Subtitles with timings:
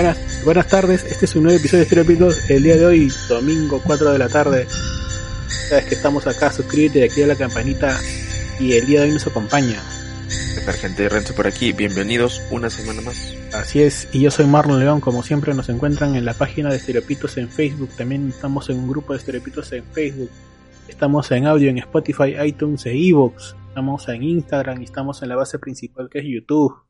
[0.00, 2.48] Buenas, buenas tardes, este es un nuevo episodio de Estereopitos.
[2.48, 4.66] El día de hoy, domingo 4 de la tarde.
[5.68, 8.00] Sabes que estamos acá, suscríbete, activa la campanita
[8.58, 9.78] y el día de hoy nos acompaña.
[10.54, 11.74] ¿Qué tal gente de Renzo por aquí?
[11.74, 13.34] Bienvenidos una semana más.
[13.52, 16.76] Así es, y yo soy Marlon León, como siempre nos encuentran en la página de
[16.76, 20.30] Estereopitos en Facebook, también estamos en un grupo de Estereopitos en Facebook,
[20.88, 25.36] estamos en audio en Spotify, iTunes e Evox, estamos en Instagram y estamos en la
[25.36, 26.89] base principal que es YouTube.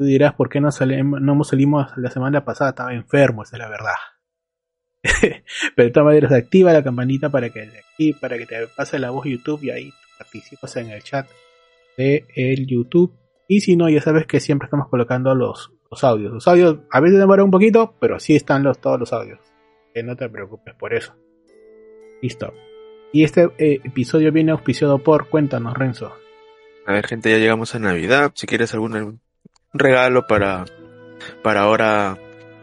[0.00, 2.70] Tú dirás, ¿por qué no, salimos, no salimos la semana pasada?
[2.70, 3.96] Estaba enfermo, esa es la verdad.
[5.76, 7.68] Pero de todas maneras, activa la campanita para que,
[8.18, 11.28] para que te pase la voz YouTube y ahí participas en el chat
[11.98, 13.14] de el YouTube.
[13.46, 16.32] Y si no, ya sabes que siempre estamos colocando los, los audios.
[16.32, 19.38] Los audios a veces demoran un poquito, pero sí están los, todos los audios.
[19.92, 21.14] Que no te preocupes por eso.
[22.22, 22.54] Listo.
[23.12, 26.10] Y este eh, episodio viene auspiciado por, cuéntanos Renzo.
[26.86, 28.32] A ver gente, ya llegamos a Navidad.
[28.34, 29.20] Si quieres algún
[29.72, 30.64] regalo para,
[31.42, 32.18] para ahora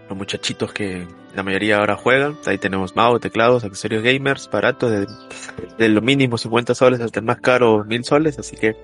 [0.09, 2.38] los muchachitos que la mayoría ahora juegan.
[2.45, 5.08] Ahí tenemos mouse, teclados, accesorios gamers, baratos,
[5.78, 8.39] de, lo mínimo 50 soles hasta el más caro 1000 soles.
[8.39, 8.75] Así que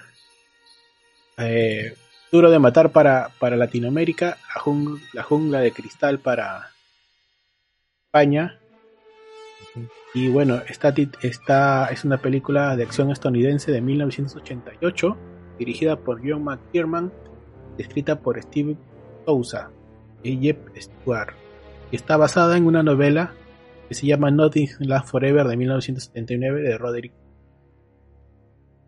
[1.37, 1.93] Eh,
[2.31, 4.37] duro de matar para, para Latinoamérica.
[4.53, 6.71] La jungla, la jungla de cristal para
[8.07, 8.59] España.
[10.13, 15.17] Y bueno, esta, esta es una película de acción estadounidense de 1988,
[15.59, 17.11] dirigida por John McTiernan,
[17.77, 18.77] escrita por Steve
[19.25, 19.71] Sousa
[20.23, 21.33] y Jeff Stewart,
[21.91, 23.33] y está basada en una novela
[23.87, 27.13] que se llama Nothing Lasts Forever de 1979 de Roderick.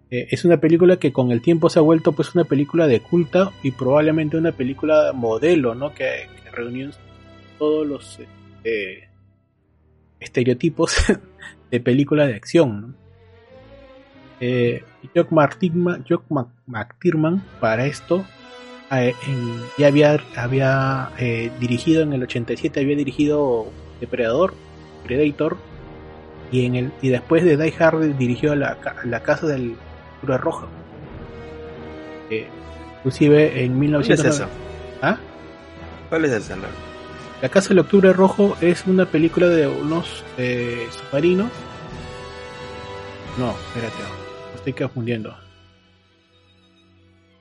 [0.10, 3.02] Eh, es una película que con el tiempo se ha vuelto pues una película de
[3.02, 5.94] culto y probablemente una película modelo, ¿no?
[5.94, 6.90] Que, que reunió
[7.58, 8.20] todos los
[8.64, 9.10] eh,
[10.20, 10.96] estereotipos
[11.72, 12.82] de película de acción.
[12.82, 13.08] ¿no?
[14.40, 14.84] Eh,
[15.16, 15.32] Jock
[16.68, 18.24] McTiernan para esto
[18.92, 19.14] eh,
[19.78, 23.68] ya había, había eh, dirigido en el 87 había dirigido
[24.00, 24.54] Depredador
[25.08, 25.58] Predator
[26.52, 29.76] y en el y después de Die Hard dirigió la, la casa del
[30.16, 30.68] Octubre Rojo.
[32.30, 32.48] Eh,
[32.98, 34.50] inclusive en 1900 ¿Cuál es esa?
[35.02, 35.18] ¿Ah?
[36.10, 36.56] ¿Cuál es esa?
[36.56, 36.68] La...
[37.42, 41.52] la casa del Octubre Rojo es una película de unos eh, submarinos.
[43.38, 43.96] No, espérate,
[44.52, 45.36] me estoy confundiendo.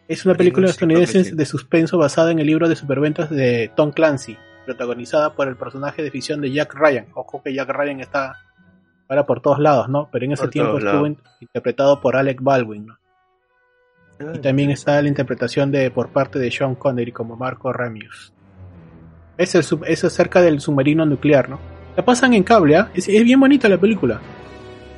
[0.08, 4.38] Es una película estadounidense de suspenso basada en el libro de superventas de Tom Clancy
[4.66, 7.06] protagonizada por el personaje de ficción de Jack Ryan.
[7.14, 8.34] Ojo que Jack Ryan está
[9.08, 10.08] ahora por todos lados, ¿no?
[10.12, 12.96] Pero en ese Por tiempo estuvo in- interpretado por Alec Baldwin, ¿no?
[14.34, 18.32] Y también está la interpretación de por parte de Sean Connery como Marco Ramius.
[19.38, 21.58] Es, el, es acerca del submarino nuclear, ¿no?
[21.96, 22.90] La pasan en cable, ¿ah?
[22.94, 24.20] Es, es bien bonita la película.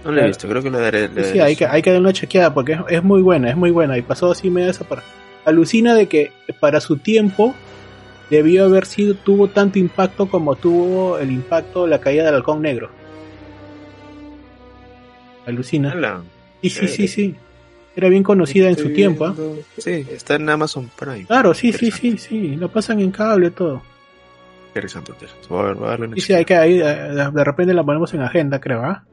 [0.04, 1.08] No la he visto, creo que lo daré.
[1.08, 3.56] le Sí, hay que, hay que darle una chequeada porque es, es muy buena, es
[3.56, 3.98] muy buena.
[3.98, 5.02] Y pasó así medio esa para.
[5.44, 6.30] Alucina de que
[6.60, 7.54] para su tiempo
[8.30, 12.90] debió haber sido, tuvo tanto impacto como tuvo el impacto la caída del halcón negro.
[15.46, 16.22] Alucina.
[16.62, 17.08] Sí, sí, sí, chévere.
[17.08, 17.34] sí.
[17.96, 19.24] Era bien conocida en su tiempo.
[19.26, 19.34] ¿ah?
[19.78, 21.26] Sí, está en Amazon Prime.
[21.26, 22.54] Claro, sí, sí, sí, sí.
[22.56, 23.82] Lo pasan en cable todo.
[24.68, 25.46] Interesante, interesante.
[25.48, 27.74] Voy a, ver, voy a darle una Sí, sí, hay que ahí, eh, de repente
[27.74, 29.04] la ponemos en agenda, creo, ¿ah?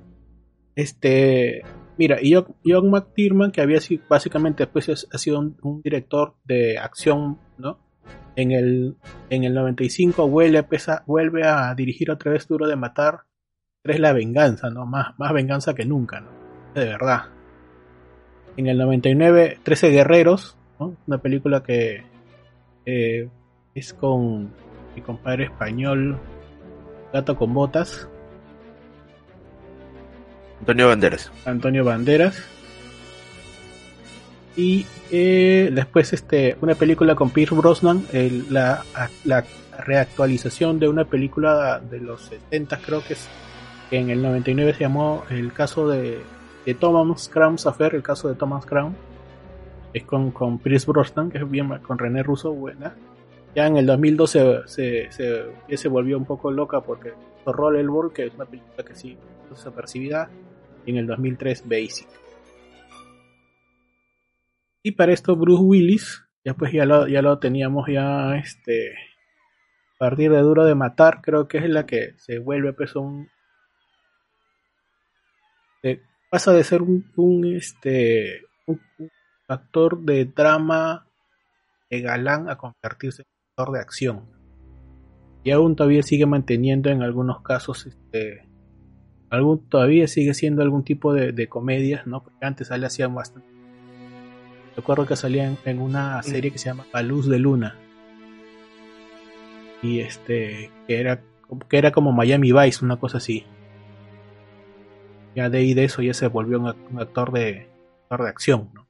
[0.75, 1.63] Este,
[1.97, 6.35] mira, y John, McTiernan, que había sido, básicamente después es- ha sido un, un director
[6.43, 7.39] de acción.
[8.35, 8.95] En el,
[9.29, 13.21] en el 95 vuelve, pesa- vuelve a dirigir otra vez Duro de Matar,
[13.81, 14.85] tres La Venganza, ¿no?
[14.85, 16.29] Más, más venganza que nunca, ¿no?
[16.73, 17.25] De verdad.
[18.57, 20.95] En el 99, 13 Guerreros, ¿no?
[21.07, 22.03] Una película que
[22.85, 23.29] eh,
[23.73, 24.51] es con
[24.95, 26.17] mi compadre español
[27.13, 28.07] Gato con Botas,
[30.59, 31.31] Antonio Banderas.
[31.45, 32.43] Antonio Banderas.
[34.57, 38.83] Y eh, después este, una película con Pierce Brosnan, el- la,
[39.25, 39.43] la
[39.85, 43.27] reactualización de una película de los 70 creo que es,
[43.89, 46.19] que en el 99 se llamó el caso de,
[46.65, 48.95] de Thomas Crown's Affair, el caso de Thomas Crown.
[49.93, 52.95] Es con, con Pierce Brosnan, que es bien, con René Russo, buena.
[53.55, 55.43] Ya en el 2012 se, se,
[55.77, 59.17] se volvió un poco loca porque hizo Rollerball, que es una película que sí
[59.49, 60.29] desapercibida,
[60.85, 62.07] y en el 2003 Basic.
[64.85, 69.97] Y para esto Bruce Willis, ya pues ya lo, ya lo teníamos ya este a
[69.97, 73.27] partir de Duro de Matar, creo que es la que se vuelve pues un
[76.29, 77.03] pasa de ser un,
[77.55, 78.79] este un,
[79.47, 81.07] actor de drama
[81.89, 84.29] de galán a convertirse en actor de acción.
[85.43, 88.47] Y aún todavía sigue manteniendo en algunos casos este
[89.31, 92.21] algún, todavía sigue siendo algún tipo de, de comedias, ¿no?
[92.21, 93.54] Porque antes él hacía bastante.
[94.75, 97.75] Recuerdo que salía en, una serie que se llama La Luz de Luna.
[99.81, 101.21] Y este, que era,
[101.69, 103.45] que era como Miami Vice, una cosa así.
[105.35, 107.69] Ya de ahí de eso ya se volvió un, act- un actor de
[108.03, 108.87] actor de acción, ¿no?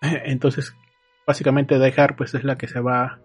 [0.00, 0.74] Entonces,
[1.26, 3.20] básicamente Die Hard pues es la que se va,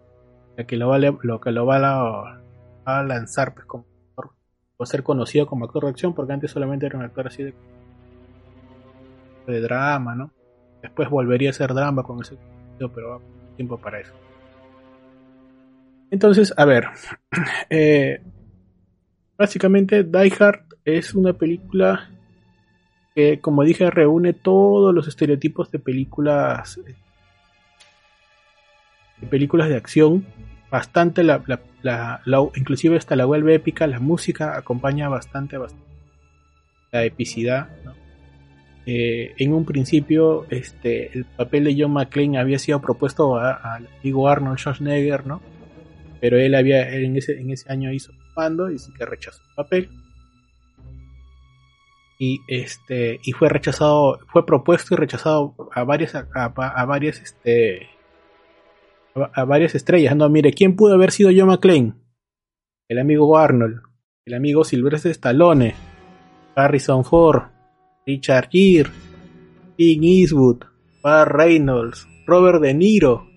[0.57, 2.41] la que lo va, lo que lo va a,
[2.85, 4.31] a lanzar pues como actor,
[4.77, 7.53] o ser conocido como actor de acción, porque antes solamente era un actor así de,
[9.47, 10.31] de drama, ¿no?
[10.81, 12.37] Después volvería a ser drama con ese
[12.93, 13.19] pero va
[13.55, 14.13] tiempo para eso.
[16.11, 16.87] Entonces, a ver,
[17.69, 18.21] eh,
[19.37, 22.09] básicamente Die Hard es una película
[23.15, 26.95] que, como dije, reúne todos los estereotipos de películas de
[29.27, 30.25] películas de acción
[30.69, 35.85] bastante la, la, la, la- inclusive hasta la vuelve épica la música acompaña bastante, bastante
[36.91, 37.93] la epicidad ¿no?
[38.85, 44.27] Eh, en un principio este el papel de John McClane había sido propuesto al amigo
[44.27, 45.41] Arnold Schwarzenegger no
[46.19, 49.41] pero él había él en ese en ese año hizo mando y sí que rechazó
[49.49, 49.89] el papel.
[52.19, 56.25] Y este y fue rechazado fue propuesto y rechazado a varias a,
[56.85, 57.89] varias este
[59.15, 61.93] a, varias estrellas no mire quién pudo haber sido John McClane
[62.87, 63.81] el amigo Arnold
[64.25, 65.75] el amigo Sylvester Stallone
[66.55, 67.52] Harrison Ford
[68.05, 68.89] Richard Gere
[69.77, 70.65] Clint Eastwood
[71.01, 73.27] Burt Reynolds Robert De Niro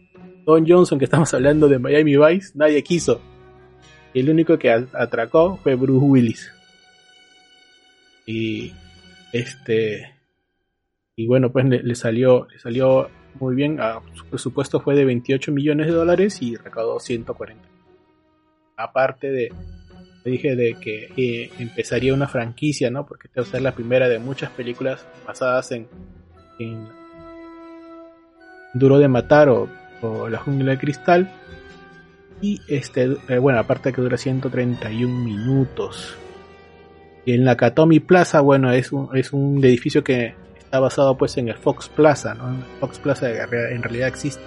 [0.45, 3.21] Don Johnson que estamos hablando de Miami Vice nadie quiso.
[4.15, 6.53] Y el único que atracó fue Bruce Willis.
[8.27, 8.73] Y
[9.33, 10.15] este
[11.17, 13.79] y bueno pues le, le salió le salió muy bien.
[13.81, 17.77] Ah, su presupuesto fue de 28 millones de dólares y recaudó 140
[18.77, 19.53] aparte de
[20.31, 24.09] dije de que eh, empezaría una franquicia no porque esta va a ser la primera
[24.09, 25.89] de muchas películas basadas en,
[26.59, 26.89] en
[28.75, 29.69] Duro de matar o,
[30.03, 31.31] o La jungla de cristal
[32.43, 36.17] y este eh, bueno aparte que dura 131 minutos
[37.27, 41.37] y en la Katomi Plaza, bueno, es un, es un edificio que está basado pues
[41.37, 42.51] en el Fox Plaza, ¿no?
[42.51, 44.45] El Fox Plaza en realidad existe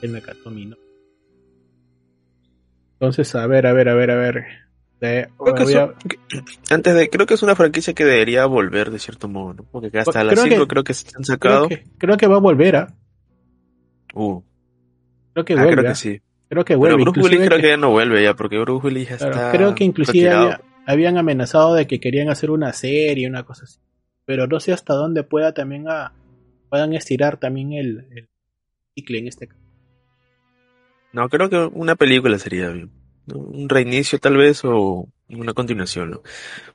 [0.00, 0.76] en la Katomi, ¿no?
[2.94, 4.65] Entonces, a ver, a ver, a ver, a ver.
[5.02, 8.98] Eh, Creo que es antes de, creo que es una franquicia que debería volver de
[8.98, 9.62] cierto modo, ¿no?
[9.64, 11.68] Porque hasta Creo las que- 5 creo que se han creo, sacado.
[11.68, 12.94] que, creo que va a volver, ¿ah?
[14.14, 14.40] Uh,
[15.34, 15.72] Creo que ah, vuelve.
[15.72, 15.92] creo ¿ah?
[15.92, 16.20] que sí.
[16.48, 16.94] Creo que Pero vuelve.
[17.02, 19.52] Bruce Willis inclusive creo que- ya no vuelve ya, porque Bruce Willis ya claro, está
[19.52, 23.78] creo que inclusive había- habían amenazado de que querían hacer una serie, una cosa así.
[24.24, 26.12] Pero no sé hasta dónde pueda también a,
[26.70, 28.28] puedan estirar también el, el
[28.94, 29.60] cicle en este caso.
[31.12, 32.90] No, creo que una película sería bien.
[33.34, 36.22] Un reinicio tal vez o una continuación, ¿no?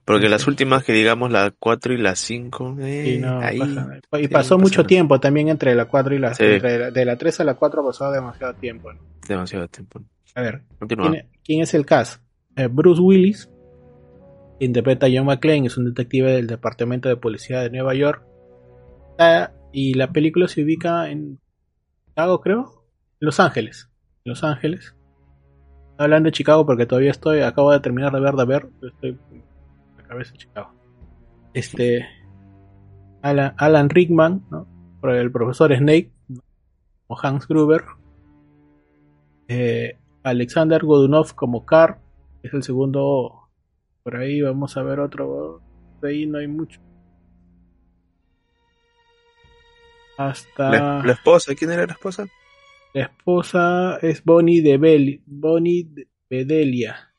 [0.03, 4.27] Porque las últimas que digamos, la 4 y la 5, eh, no, ahí, pasa- y
[4.27, 4.87] pasó pasa mucho nada.
[4.87, 6.33] tiempo también entre la 4 y la...
[6.33, 6.43] Sí.
[6.43, 8.91] entre la- de la 3 a la 4 pasó demasiado tiempo.
[8.91, 8.99] ¿no?
[9.27, 10.01] demasiado tiempo.
[10.35, 10.63] A ver.
[10.87, 12.21] ¿quién, quién es el cast?
[12.57, 13.49] Eh, Bruce Willis
[14.59, 18.23] interpreta a John McClane, es un detective del Departamento de Policía de Nueva York.
[19.17, 21.39] Ah, y la película se ubica en
[22.09, 22.85] Chicago, creo.
[23.19, 23.89] Los Ángeles.
[24.25, 24.95] En Los Ángeles.
[26.01, 29.19] Hablando de Chicago porque todavía estoy, acabo de terminar de ver, de ver, estoy
[29.97, 30.73] la cabeza de Chicago.
[31.53, 32.07] Este
[33.21, 34.65] Alan, Rickman, ¿no?
[35.03, 36.41] El profesor Snake, ¿no?
[37.05, 37.83] o Hans Gruber.
[39.47, 41.99] Eh, Alexander Godunov como Carr,
[42.41, 43.49] es el segundo.
[44.01, 45.61] Por ahí vamos a ver otro.
[46.01, 46.81] De ahí no hay mucho.
[50.17, 52.25] Hasta la esposa, ¿quién era la esposa?
[52.93, 57.11] La esposa es Bonnie de Bel Bonnie de Bedelia.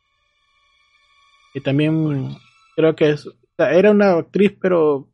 [1.55, 2.35] Que también
[2.77, 5.09] creo que es, era una actriz, pero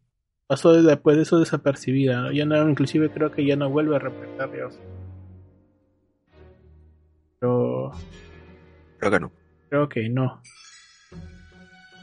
[0.46, 2.22] pasó de- después de eso desapercibida.
[2.22, 2.32] ¿no?
[2.32, 4.50] Ya no, inclusive creo que ya no vuelve a representar.
[4.52, 4.78] digamos.
[7.40, 7.92] Pero
[8.98, 9.32] Creo que no.
[9.68, 10.42] Creo que no.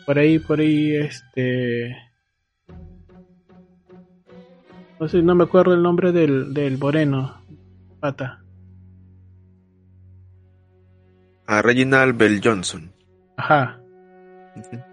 [0.05, 1.95] Por ahí, por ahí, este.
[4.99, 7.41] No sé, no me acuerdo el nombre del, del moreno.
[7.99, 8.44] Pata.
[11.47, 12.91] A Reginald Bell Johnson.
[13.37, 13.81] Ajá.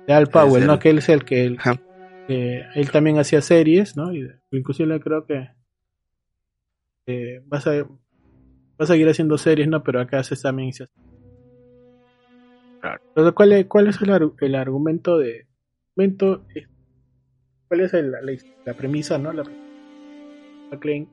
[0.06, 0.78] De Al Powell, el- ¿no?
[0.78, 1.44] Que él es el que.
[1.44, 1.58] el-
[2.26, 4.12] que él también hacía series, ¿no?
[4.14, 5.48] Y inclusive creo que.
[7.06, 7.96] eh, va, a, ser- va
[8.78, 9.82] a seguir haciendo series, ¿no?
[9.82, 10.86] Pero acá se también se
[12.80, 13.00] Claro.
[13.14, 15.46] Pero ¿cuál es, cuál es el, ar- el argumento de...
[15.96, 16.68] Argumento, es-
[17.68, 18.18] ¿Cuál es el- la,
[18.66, 19.32] la premisa, no?
[19.32, 19.44] La
[20.70, 21.08] McLean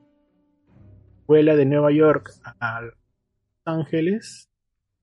[1.26, 2.94] vuela de Nueva York a Los
[3.64, 4.49] Ángeles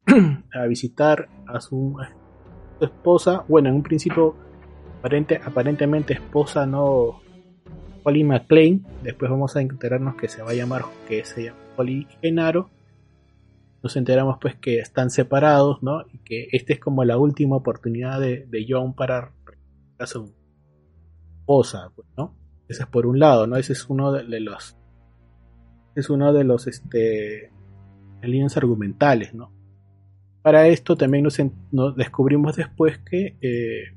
[0.53, 1.97] a visitar a su,
[2.81, 3.43] esposa.
[3.47, 4.35] Bueno, en un principio
[4.99, 7.21] aparente, aparentemente esposa no
[8.03, 8.85] Holly McLean.
[9.03, 12.69] Después vamos a enterarnos que se va a llamar que se llama Holly Genaro
[13.83, 16.01] nos enteramos pues que están separados, ¿no?
[16.11, 19.33] Y que esta es como la última oportunidad de, de John para
[19.99, 20.33] a su
[21.39, 22.35] esposa, pues, ¿no?
[22.67, 23.55] Ese es por un lado, ¿no?
[23.55, 24.77] Ese es uno de los
[25.95, 27.51] es uno de los este
[28.21, 29.51] líneas argumentales, ¿no?
[30.47, 33.93] Para esto también nos, descubrimos después que eh,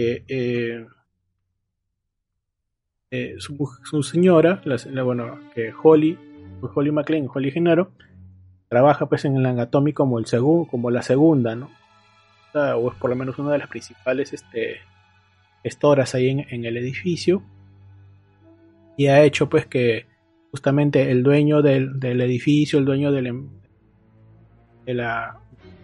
[0.00, 0.88] eh,
[3.08, 4.60] eh, su, señora,
[5.04, 6.18] bueno, que Holly
[6.60, 7.92] Holly McLean, Holly Genaro,
[8.68, 11.70] trabaja pues en el Angatomi como el segundo, como la segunda, ¿no?
[12.52, 14.78] O es por lo menos una de las principales este,
[15.62, 17.44] gestoras ahí en, en el edificio.
[18.96, 20.06] Y ha hecho pues que
[20.50, 23.63] justamente el dueño del, del edificio, el dueño del em-
[24.84, 25.38] de la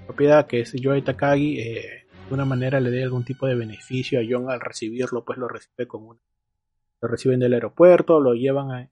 [0.06, 4.20] propiedad que es Joe Takagi, eh, de una manera le dé algún tipo de beneficio
[4.20, 6.18] a John al recibirlo, pues lo recibe como un,
[7.00, 8.88] lo reciben del aeropuerto, lo llevan a,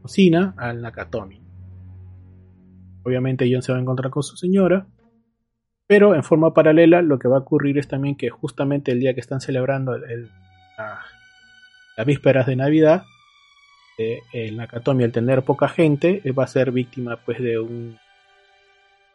[0.00, 1.40] cocina al Nakatomi.
[3.04, 4.86] Obviamente John se va a encontrar con su señora,
[5.86, 9.14] pero en forma paralela lo que va a ocurrir es también que justamente el día
[9.14, 10.30] que están celebrando el, el-
[10.78, 11.00] la-
[11.96, 13.02] las vísperas de Navidad,
[13.98, 17.98] eh, el Nakatomi al tener poca gente, él va a ser víctima pues de un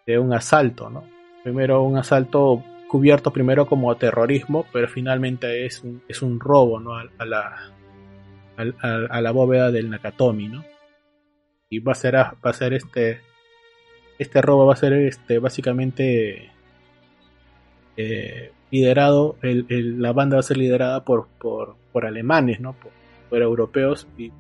[0.05, 1.03] de un asalto, ¿no?
[1.43, 6.95] Primero un asalto cubierto primero como terrorismo, pero finalmente es un, es un robo, ¿no?
[6.95, 7.71] A, la
[8.57, 10.63] a, la bóveda del Nakatomi, ¿no?
[11.69, 13.19] Y va a ser, va a ser este,
[14.17, 16.51] este robo va a ser este, básicamente
[17.97, 22.73] eh, liderado, el- la banda va a ser liderada por, por, por alemanes, ¿no?
[22.73, 22.91] Por,
[23.29, 24.31] por europeos y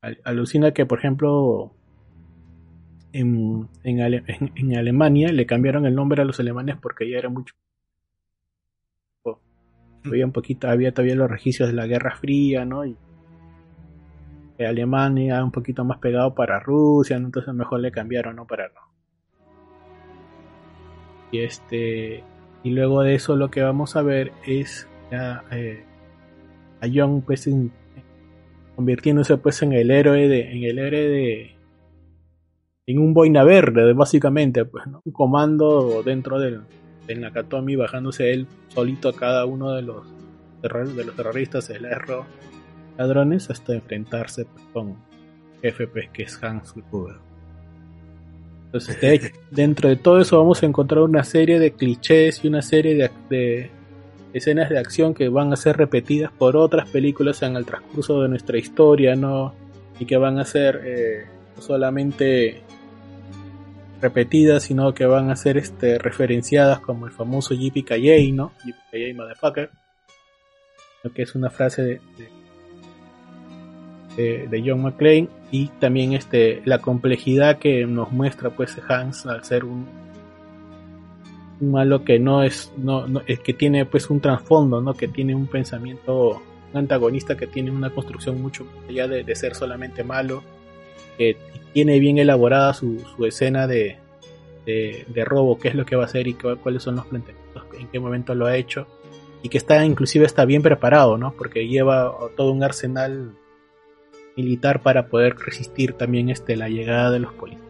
[0.00, 1.72] Al- Alucina que, por ejemplo,
[3.12, 7.18] en, en, Ale- en- en Alemania le cambiaron el nombre a los alemanes porque ya
[7.18, 7.54] era mucho
[10.04, 12.84] había un poquito, había todavía los registros de la Guerra Fría, ¿no?
[12.84, 12.96] Y
[14.58, 17.26] Alemania un poquito más pegado para Rusia, ¿no?
[17.26, 18.46] entonces mejor le cambiaron, ¿no?
[18.46, 18.80] Para no.
[21.32, 22.22] Y este,
[22.62, 25.84] y luego de eso lo que vamos a ver es eh,
[26.80, 27.48] a John pues
[28.76, 31.56] convirtiéndose pues en el héroe de, en el héroe de,
[32.86, 35.02] en un boina verde, básicamente, pues, ¿no?
[35.04, 36.62] Un comando dentro del,
[37.06, 40.06] del Nakatomi, bajándose él solito a cada uno de los,
[40.62, 42.26] de los terroristas, el erro,
[42.98, 44.96] ladrones, hasta enfrentarse pues, con
[45.60, 47.16] jefe, pues, que es Hans Gruber.
[48.66, 52.62] Entonces, de dentro de todo eso vamos a encontrar una serie de clichés y una
[52.62, 53.70] serie de, de
[54.32, 58.28] escenas de acción que van a ser repetidas por otras películas en el transcurso de
[58.28, 59.54] nuestra historia, ¿no?
[59.98, 62.62] Y que van a ser eh, no solamente
[64.00, 68.52] repetidas, sino que van a ser este, referenciadas como el famoso Yippee ¿no?
[68.64, 69.70] Yippee motherfucker.
[71.04, 72.00] Lo que es una frase de,
[74.16, 79.64] de, John McClane y también este, la complejidad que nos muestra pues Hans al ser
[79.64, 79.86] un
[81.62, 84.94] malo que no es, no, es que tiene pues un trasfondo, ¿no?
[84.94, 86.42] Que tiene un pensamiento,
[86.72, 90.42] un antagonista que tiene una construcción mucho más allá de, ser solamente malo,
[91.16, 91.36] que
[91.72, 93.98] tiene bien elaborada su, su escena de,
[94.66, 97.88] de, robo, qué es lo que va a hacer y cuáles son los planteamientos, en
[97.88, 98.86] qué momento lo ha hecho
[99.42, 101.34] y que está inclusive está bien preparado, ¿no?
[101.36, 103.34] Porque lleva todo un arsenal
[104.36, 107.62] militar para poder resistir también este la llegada de los policías.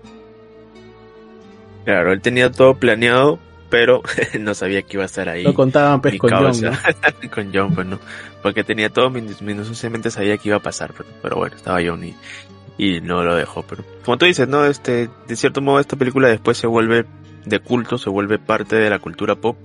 [1.84, 3.38] Claro, él tenía todo planeado,
[3.72, 4.02] pero
[4.38, 5.44] no sabía que iba a estar ahí.
[5.44, 6.52] Lo contaban pues con John,
[7.34, 7.98] con John, pues no.
[8.42, 12.14] Porque tenía todo minuciosamente sabía que iba a pasar, pero, bueno, estaba John y,
[12.76, 13.62] y no lo dejó.
[13.62, 14.66] Pero como tú dices, ¿no?
[14.66, 17.06] Este, de cierto modo esta película después se vuelve
[17.46, 19.56] de culto, se vuelve parte de la cultura pop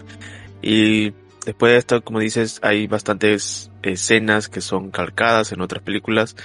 [0.62, 1.12] y
[1.46, 6.38] después de esto, como dices, hay bastantes escenas que son calcadas en otras películas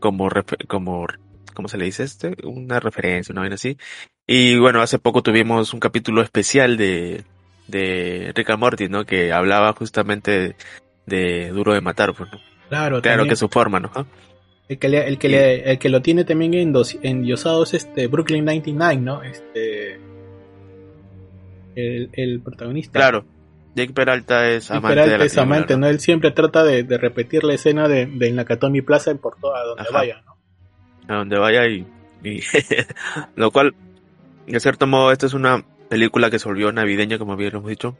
[0.00, 0.28] como,
[0.66, 1.06] como,
[1.54, 2.34] ¿cómo se le dice este?
[2.42, 3.78] Una referencia, una vez así.
[4.26, 7.24] Y bueno, hace poco tuvimos un capítulo especial de,
[7.68, 9.04] de Rick and Morty, ¿no?
[9.04, 10.56] Que hablaba justamente
[11.06, 12.38] de, Duro de Matar, pues, ¿no?
[12.68, 13.90] Claro, claro que su forma, ¿no?
[14.68, 16.54] El que, el, que el que lo tiene también
[17.02, 19.22] endiosado es este Brooklyn 99, ¿no?
[19.22, 20.00] Este
[21.76, 22.98] el, el protagonista.
[22.98, 23.26] Claro,
[23.74, 25.86] Jake Peralta es amante Peralta de es amante, ¿no?
[25.86, 30.22] Él siempre trata de, repetir la escena de, de Nakatomi Plaza por toda donde vaya,
[30.24, 31.14] ¿no?
[31.14, 31.86] A donde vaya y...
[33.36, 33.74] lo cual,
[34.46, 37.96] de cierto modo, esta es una película que se volvió navideña, como bien hemos dicho.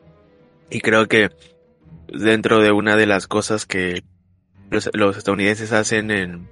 [0.70, 1.30] Y creo que
[2.08, 4.02] dentro de una de las cosas que
[4.70, 6.48] los, estadounidenses hacen en,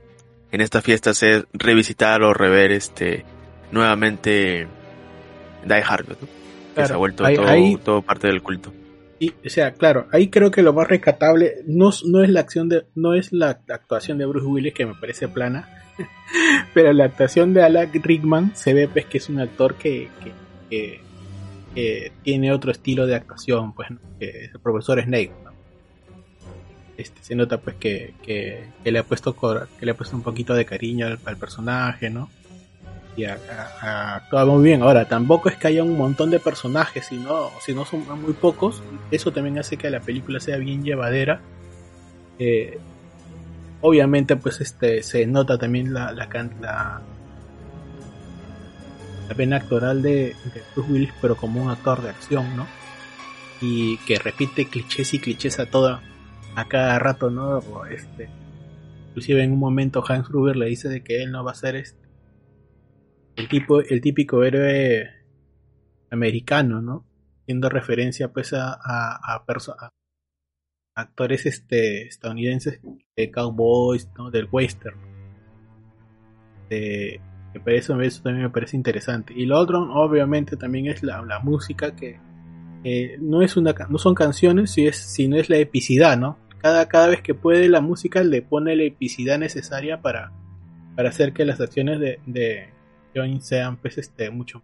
[0.51, 3.25] en esta fiesta es revisitar o rever este
[3.71, 4.67] nuevamente
[5.65, 6.29] Die Hard, ¿no?
[6.75, 8.73] que se ha vuelto todo, todo parte del culto
[9.31, 12.87] o sea, claro, ahí creo que lo más rescatable no, no es la acción de,
[12.95, 15.82] no es la, actuación de Bruce Willis que me parece plana,
[16.75, 20.09] pero la actuación de Alec Rickman se ve pues que es un actor que,
[20.71, 21.01] que,
[22.23, 23.89] tiene otro estilo de actuación, pues,
[24.19, 25.33] que es el profesor Snake,
[26.99, 30.55] Este, se nota pues que, que, le ha puesto que le ha puesto un poquito
[30.55, 32.29] de cariño al personaje, ¿no?
[33.17, 34.83] y actúa muy bien.
[34.83, 38.83] Ahora, tampoco es que haya un montón de personajes, sino, no son muy pocos.
[39.11, 41.41] Eso también hace que la película sea bien llevadera.
[42.39, 42.79] Eh,
[43.83, 46.29] obviamente, pues este se nota también la, la,
[46.61, 47.03] la,
[49.37, 50.35] pena actoral de,
[50.75, 52.67] Bruce Willis, pero como un actor de acción, ¿no?
[53.61, 56.03] Y que repite clichés y clichés a toda,
[56.55, 57.61] a cada rato, ¿no?
[57.87, 58.29] Este,
[59.09, 61.77] inclusive en un momento Hans Gruber le dice de que él no va a ser
[61.77, 62.03] este
[63.37, 65.11] el tipo, el típico héroe
[66.11, 67.07] americano, ¿no?
[67.43, 69.45] Haciendo referencia pues a, a,
[70.95, 72.81] actores este, estadounidenses
[73.17, 74.31] de cowboys, ¿no?
[74.31, 74.99] Del western.
[76.69, 77.21] De,
[77.67, 79.35] eso, eso también me parece interesante.
[79.37, 82.19] Y lo otro, obviamente, también es la, la música que
[83.21, 86.39] no es una no son canciones, si es, sino es la epicidad, ¿no?
[86.59, 90.33] Cada, cada vez que puede la música le pone la epicidad necesaria para,
[90.97, 92.69] para hacer que las acciones de,
[93.41, 94.63] sean pues este mucho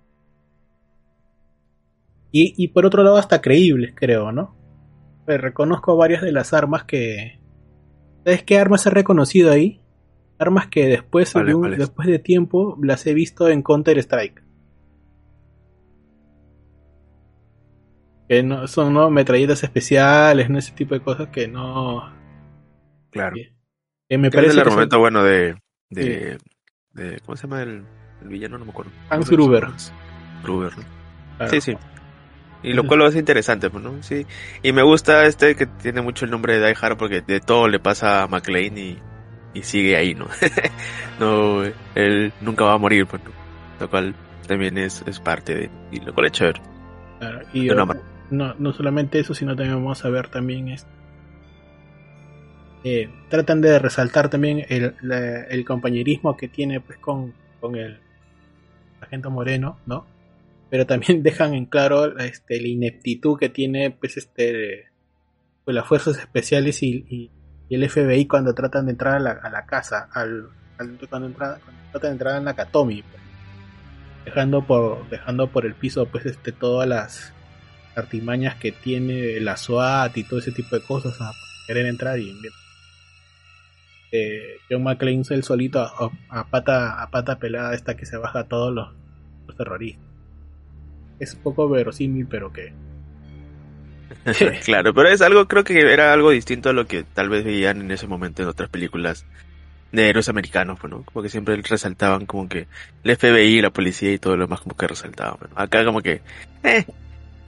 [2.32, 4.57] y, y por otro lado hasta creíbles creo no
[5.36, 7.38] reconozco varias de las armas que
[8.24, 9.80] ¿sabes qué armas he reconocido ahí?
[10.38, 14.42] armas que después de después de tiempo las he visto en Counter Strike.
[18.28, 22.12] Que no son no metralletas especiales no ese tipo de cosas que no
[23.10, 23.34] claro.
[24.08, 25.56] que, me parece es el argumento bueno de,
[25.90, 26.38] de,
[26.92, 27.84] de cómo se llama el
[28.22, 28.90] el villano no me acuerdo.
[29.10, 29.68] Hans Gruber.
[30.42, 30.72] Gruber,
[31.50, 31.76] Sí, sí.
[32.62, 34.02] Y lo cual lo hace interesante, pues, ¿no?
[34.02, 34.26] Sí.
[34.62, 37.68] Y me gusta este que tiene mucho el nombre de Die Hard porque de todo
[37.68, 38.98] le pasa a McLean y,
[39.54, 40.26] y sigue ahí, ¿no?
[41.20, 41.62] no,
[41.94, 43.22] él nunca va a morir, pues,
[43.78, 44.14] Lo cual
[44.46, 46.60] también es, es parte de, y lo cual es chévere.
[47.20, 47.68] Claro, y
[48.30, 50.90] no, no solamente eso, sino también vamos a ver también esto.
[52.84, 54.94] Eh, tratan de resaltar también el,
[55.50, 58.00] el compañerismo que tiene pues con, con el
[59.00, 60.06] Agente Moreno, ¿no?
[60.70, 64.86] Pero también dejan en claro este, la ineptitud que tiene pues este
[65.64, 67.30] pues, las fuerzas especiales y,
[67.70, 71.34] el FBI cuando tratan de entrar a la, casa, al, cuando, tratan
[72.00, 73.22] de entrar en la Katomi, pues.
[74.24, 77.34] dejando por dejando por el piso pues este todas las
[77.94, 81.32] artimañas que tiene la SWAT y todo ese tipo de cosas a
[81.66, 82.34] querer entrar y
[84.10, 88.48] eh, John McClane el solito a, pata a pata pelada esta que se baja a
[88.48, 90.07] todos los, terroristas.
[91.18, 92.72] Es poco verosímil, pero que...
[94.64, 97.80] claro, pero es algo, creo que era algo distinto a lo que tal vez veían
[97.80, 99.26] en ese momento en otras películas
[99.92, 101.02] de héroes americanos, ¿no?
[101.04, 102.66] Como que siempre resaltaban como que
[103.04, 105.50] el FBI, la policía y todo lo demás como que resaltaban.
[105.54, 106.20] Acá como que,
[106.62, 106.84] eh,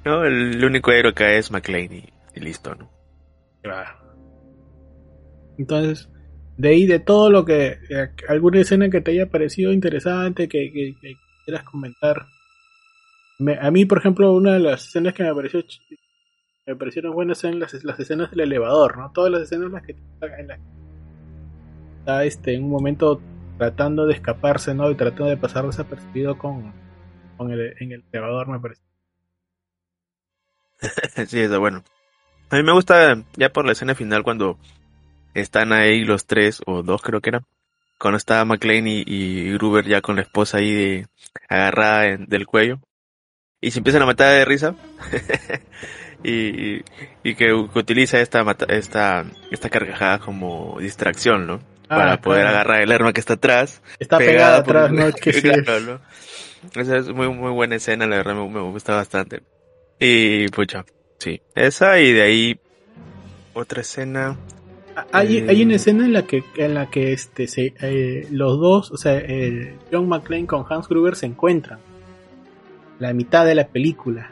[0.05, 0.25] ¿no?
[0.25, 2.91] El, único héroe acá es McLean y, listo, ¿no?
[5.59, 6.09] Entonces,
[6.57, 10.95] de ahí de todo lo que, eh, alguna escena que te haya parecido interesante, que,
[11.45, 12.27] quieras comentar.
[13.61, 15.63] A mí, por ejemplo, una de las escenas que me pareció
[16.67, 19.11] me parecieron buenas son las, las escenas del elevador, ¿no?
[19.13, 19.97] Todas las escenas en las que,
[21.99, 23.21] está este, en un momento
[23.59, 24.91] tratando de escaparse, ¿no?
[24.91, 26.73] Y tratando de pasar desapercibido con,
[27.37, 28.83] con el, en el elevador, me parece.
[31.27, 31.83] sí, eso bueno.
[32.51, 34.59] A mí me gusta ya por la escena final cuando
[35.35, 37.47] están ahí los tres, o dos creo que eran,
[37.99, 41.07] cuando está McLean y, Gruber ya con la esposa ahí de,
[41.49, 42.81] agarrada del cuello,
[43.61, 44.75] y se empiezan a matar de risa,
[46.25, 46.83] y,
[47.23, 51.61] y, que, utiliza esta, esta, esta carcajada como distracción, ¿no?
[51.89, 53.83] Ah, para poder agarrar el arma que está atrás.
[53.99, 55.11] Está pegada, atrás, ¿no?
[55.21, 55.49] Que sí.
[56.75, 59.43] Esa es muy, muy buena escena, la verdad me, gusta bastante.
[59.99, 60.85] Y pucha,
[61.19, 61.43] sí.
[61.55, 62.61] Esa y de ahí
[63.53, 64.39] otra escena.
[64.95, 68.27] Ah, hay, eh, hay una escena en la que en la que este se, eh,
[68.31, 69.21] los dos, o sea,
[69.91, 71.81] John McClane con Hans Gruber se encuentran.
[73.01, 74.31] La mitad de la película.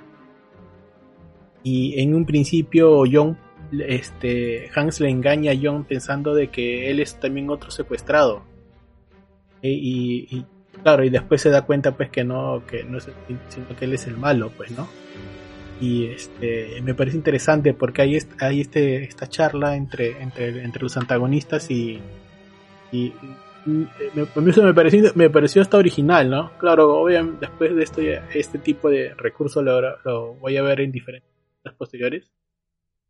[1.64, 3.36] Y en un principio John
[3.72, 8.42] este, Hans le engaña a John pensando de que él es también otro secuestrado.
[9.62, 10.46] E, y,
[10.82, 13.08] claro, y después se da cuenta pues que no, que no es
[13.48, 14.88] sino que él es el malo, pues, ¿no?
[15.80, 20.96] Y este me parece interesante porque hay, hay este, esta charla entre, entre, entre los
[20.96, 22.00] antagonistas y,
[23.64, 26.52] me, me, pareció, me pareció hasta original, ¿no?
[26.58, 28.00] Claro, obviamente después de esto
[28.34, 31.28] este tipo de recurso lo, voy a ver en diferentes
[31.76, 32.30] posteriores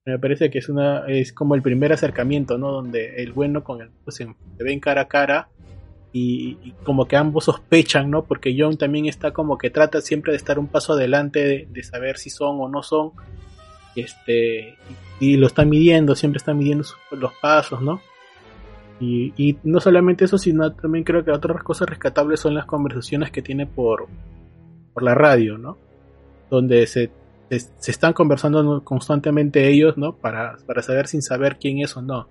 [0.05, 2.73] me parece que es una es como el primer acercamiento, ¿no?
[2.73, 4.27] Donde el bueno con el se,
[4.59, 5.49] ven cara a cara
[6.13, 8.25] y, como que ambos sospechan, ¿no?
[8.25, 12.17] Porque John también está como que trata siempre de estar un paso adelante de, saber
[12.17, 13.13] si son o no son.
[13.95, 14.77] Este,
[15.21, 18.01] y, lo está midiendo, siempre está midiendo los pasos, ¿no?
[19.01, 23.31] Y, y, no solamente eso, sino también creo que otras cosas rescatables son las conversaciones
[23.31, 24.07] que tiene por,
[24.93, 25.77] por la radio, ¿no?
[26.51, 27.11] Donde se
[27.51, 30.17] se, están conversando constantemente ellos, ¿no?
[30.17, 32.29] Para, para saber sin saber quién es o no.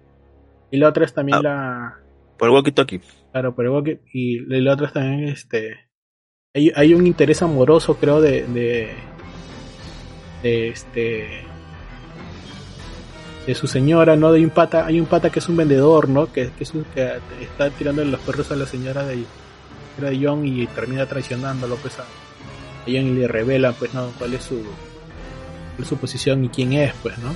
[0.70, 1.42] Y la otra es también ah.
[1.42, 2.00] la...
[2.38, 3.02] Por el walkie-talkie.
[3.32, 5.88] Claro, por el walkie Y la otra es también, este...
[6.54, 8.90] Hay, hay un interés amoroso, creo, de, de,
[10.44, 11.44] de este
[13.48, 14.34] de su señora, ¿no?
[14.34, 16.32] De un pata, hay un pata que es un vendedor, ¿no?
[16.32, 19.24] Que, que, es que está tirando los perros a la señora de,
[19.98, 22.04] de John y termina traicionándolo, pues a,
[22.86, 24.12] John y le revela, pues, ¿no?
[24.18, 24.62] Cuál es su,
[25.82, 27.34] su posición y quién es, pues, ¿no?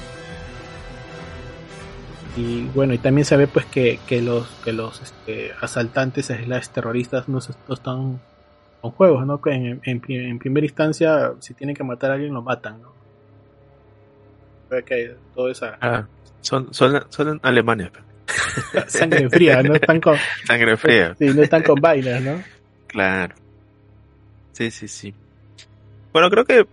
[2.36, 6.68] Y bueno, y también se ve pues que, que los que los este, asaltantes slash
[6.70, 8.22] terroristas no, están
[8.82, 9.42] con juegos, ¿no?
[9.42, 13.01] Que en, en, primera instancia, si tienen que matar a alguien, lo matan, ¿no?
[15.36, 15.78] Todo esa...
[15.82, 16.08] Ah,
[16.42, 17.92] son, son, son alemanes.
[18.88, 20.16] Sangre fría, no están con...
[20.46, 21.16] Sangre fría.
[21.18, 22.44] Sí, no están con vainas, ¿no?
[22.88, 23.36] Claro.
[24.54, 25.14] Sí, sí, sí.
[26.14, 26.68] Bueno, creo que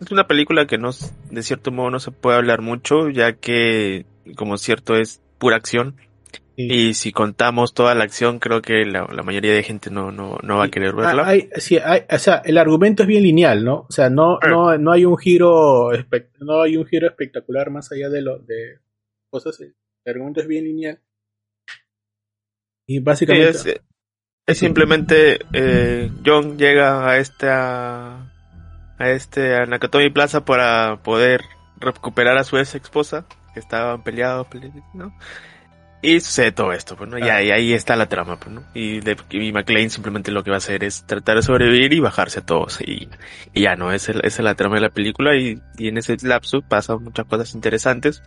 [0.00, 0.90] es una película que no,
[1.30, 5.96] de cierto modo no se puede hablar mucho, ya que, como cierto, es pura acción.
[6.60, 10.56] Y si contamos toda la acción, creo que la, mayoría de gente no, no, no
[10.56, 11.24] va a querer verla.
[11.24, 13.86] Hay, sí, hay, o sea, el argumento es bien lineal, ¿no?
[13.88, 15.90] O sea, no, no, no hay un giro,
[16.40, 18.80] no hay un giro espectacular más allá de lo de
[19.30, 19.60] cosas.
[19.60, 19.72] El
[20.04, 21.00] argumento es bien lineal.
[22.88, 23.82] Y básicamente.
[24.44, 28.32] es, simplemente eh, John llega a esta
[28.98, 31.42] a este a Nakatomi Plaza para poder
[31.76, 34.48] recuperar a su ex esposa que estaban peleados,
[34.92, 35.14] ¿no?
[36.00, 37.18] Y sucede todo esto, pues, ¿no?
[37.18, 38.62] Y, ahí, ahí, está la trama, pues, ¿no?
[38.72, 41.98] Y, de, y McLean simplemente lo que va a hacer es tratar de sobrevivir y
[41.98, 42.80] bajarse a todos.
[42.80, 43.08] Y,
[43.52, 43.90] y ya, ¿no?
[43.90, 47.52] Esa, es la trama de la película y, y en ese lapso pasan muchas cosas
[47.54, 48.22] interesantes,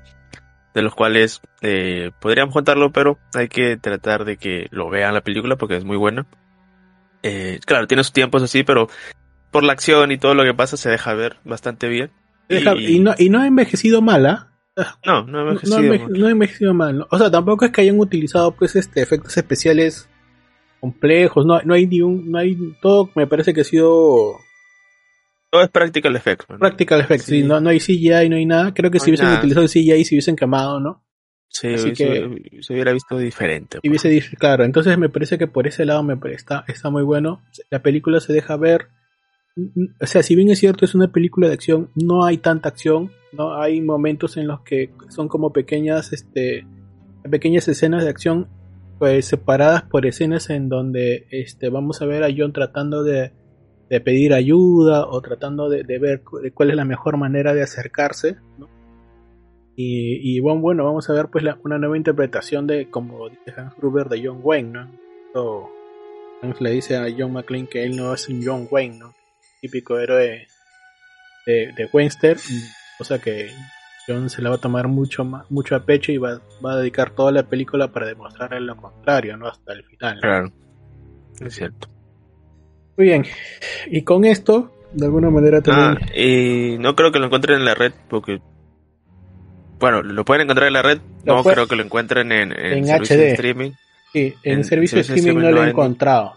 [0.74, 5.22] de los cuales eh, podríamos contarlo, pero hay que tratar de que lo vean la
[5.22, 6.26] película porque es muy buena.
[7.24, 8.90] Eh, claro, tiene sus tiempos así, pero
[9.50, 12.12] por la acción y todo lo que pasa se deja ver bastante bien.
[12.50, 13.00] y...
[13.00, 14.51] no, y no ha envejecido mala.
[15.06, 17.06] No, no ha envejecido, no, ha envejecido mal.
[17.10, 20.10] O sea, tampoco es que hayan utilizado pues este efectos especiales
[20.80, 24.38] complejos, no, no hay ni un, no hay todo me parece que ha sido
[25.52, 26.46] todo es practical effects.
[26.46, 27.44] Practical effects, sí.
[27.44, 28.74] no, no hay CGI, no hay nada.
[28.74, 31.04] Creo que si hubiesen utilizado CGI, si hubiesen quemado, ¿no?
[31.50, 33.80] Sí, que, se hubiera visto diferente.
[33.82, 37.44] Y hubiese, claro, entonces me parece que por ese lado me está, está muy bueno.
[37.70, 38.88] La película se deja ver,
[39.58, 43.12] o sea, si bien es cierto, es una película de acción, no hay tanta acción,
[43.34, 46.66] no hay momentos en los que son como pequeñas, este,
[47.30, 48.48] pequeñas escenas de acción,
[48.98, 53.34] pues separadas por escenas en donde, este, vamos a ver a John tratando de,
[53.90, 58.38] de pedir ayuda o tratando de, ver cuál es la mejor manera de acercarse,
[59.76, 64.08] Y, bueno, bueno, vamos a ver pues una nueva interpretación de, como dice Hans Gruber,
[64.08, 64.88] de John Wayne,
[65.34, 65.70] ¿no?
[66.42, 69.14] Hans le dice a John McClane que él no es un John Wayne, ¿no?
[69.62, 70.48] Típico héroe
[71.46, 72.38] de, de Webster,
[72.98, 73.52] cosa que
[74.08, 77.32] John se la va a tomar mucho mucho a pecho y va, a dedicar toda
[77.32, 79.48] la película para demostrarle lo contrario, ¿no?
[79.48, 80.20] Hasta el final.
[80.20, 80.52] Claro,
[81.40, 81.88] es cierto.
[82.98, 83.26] Muy bien,
[83.88, 85.98] y con esto, de alguna manera también...
[86.04, 88.42] Ah, y no creo que lo encuentren en la red, porque...
[89.80, 93.32] Bueno, lo pueden encontrar en la red, no creo que lo encuentren en, en, HD.
[93.32, 93.72] streaming.
[94.12, 96.36] Sí, en, servicio de streaming, no lo he encontrado.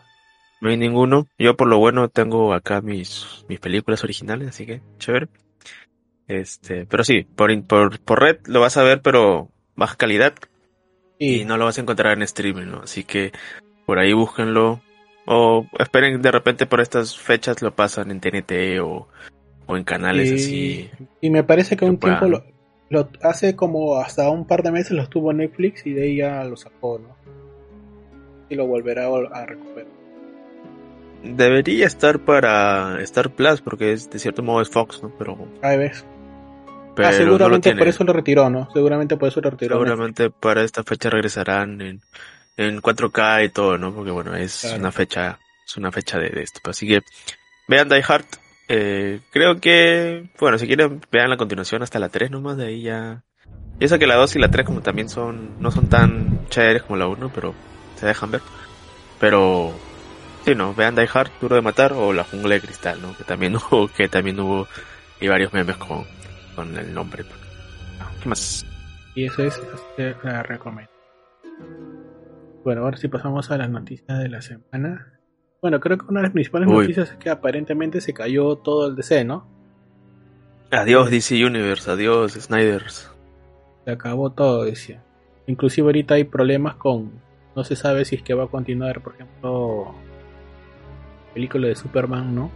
[0.64, 1.28] No hay ninguno.
[1.38, 5.28] Yo por lo bueno tengo acá mis, mis películas originales, así que chévere.
[6.26, 10.32] Este, pero sí, por, por, por red lo vas a ver, pero baja calidad.
[11.18, 12.80] Y no lo vas a encontrar en streaming, ¿no?
[12.84, 13.32] Así que
[13.84, 14.80] por ahí búsquenlo.
[15.26, 19.06] O esperen de repente por estas fechas lo pasan en TNT o,
[19.66, 20.88] o en canales así.
[21.20, 22.42] Y me parece que un tiempo lo,
[22.88, 26.42] lo, hace como hasta un par de meses lo estuvo Netflix y de ahí ya
[26.44, 27.14] lo sacó, ¿no?
[28.48, 30.03] Y lo volverá a recuperar.
[31.24, 35.10] Debería estar para Star Plus, porque es, de cierto modo es Fox, ¿no?
[35.18, 35.48] Pero.
[35.62, 36.04] Ahí ves.
[36.98, 38.68] ah, seguramente por eso lo retiró, ¿no?
[38.72, 39.76] Seguramente por eso lo retiró.
[39.76, 42.00] Seguramente para esta fecha regresarán en,
[42.58, 43.94] en 4K y todo, ¿no?
[43.94, 46.60] Porque bueno, es una fecha, es una fecha de, esto.
[46.68, 47.00] Así que
[47.68, 48.26] vean Die Hard.
[48.68, 52.82] Eh, creo que, bueno, si quieren vean la continuación hasta la 3 nomás, de ahí
[52.82, 53.22] ya.
[53.80, 56.82] Y eso que la 2 y la 3 como también son, no son tan chéveres
[56.82, 57.54] como la 1, pero
[57.96, 58.42] se dejan ver.
[59.18, 59.72] Pero
[60.44, 63.16] Sí, no, vean Die Hard, Duro de Matar o La Jungla de Cristal, ¿no?
[63.16, 64.66] Que también hubo, que también hubo
[65.20, 66.04] y varios memes con,
[66.54, 67.24] con el nombre.
[68.22, 68.66] ¿Qué más?
[69.14, 69.62] Y eso es,
[70.22, 70.92] la recomiendo.
[72.62, 75.20] Bueno, ahora sí pasamos a las noticias de la semana.
[75.62, 78.96] Bueno, creo que una de las principales noticias es que aparentemente se cayó todo el
[78.96, 79.46] DC, ¿no?
[80.70, 83.10] Adiós DC Universe, adiós Snyders.
[83.84, 85.02] Se acabó todo, decía.
[85.46, 87.12] Inclusive ahorita hay problemas con...
[87.54, 89.94] No se sabe si es que va a continuar, por ejemplo,
[91.34, 92.50] película de Superman, ¿no?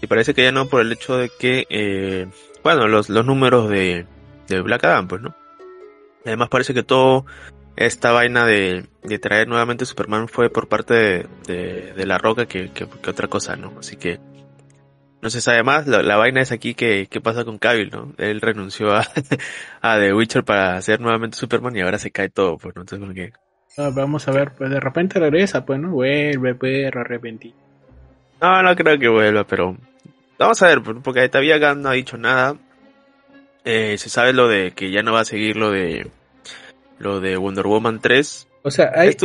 [0.00, 2.28] Y parece que ya no por el hecho de que, eh,
[2.62, 4.06] bueno, los, los números de,
[4.48, 5.34] de Black Adam, pues, ¿no?
[6.24, 7.24] Además parece que todo
[7.76, 10.94] esta vaina de, de traer nuevamente Superman fue por parte
[11.46, 13.72] de, de, La Roca que, que, otra cosa, ¿no?
[13.78, 14.20] Así que
[15.20, 15.86] no se sabe más.
[15.86, 18.12] La, vaina es aquí que, qué pasa con Cavill, ¿no?
[18.18, 19.06] Él renunció a,
[19.80, 22.82] a The Witcher para hacer nuevamente Superman y ahora se cae todo, pues, ¿no?
[22.82, 23.32] Entonces, que
[23.76, 25.90] Ah, vamos a ver, pues de repente regresa, pues, ¿no?
[25.90, 27.54] Vuelve, perro, arrepentido.
[28.40, 29.76] No, no creo que vuelva, pero
[30.38, 32.56] vamos a ver, porque todavía Gunn no ha dicho nada.
[33.64, 36.10] Eh, se sabe lo de que ya no va a seguir lo de
[36.98, 38.48] lo de Wonder Woman 3.
[38.64, 39.16] O sea, es,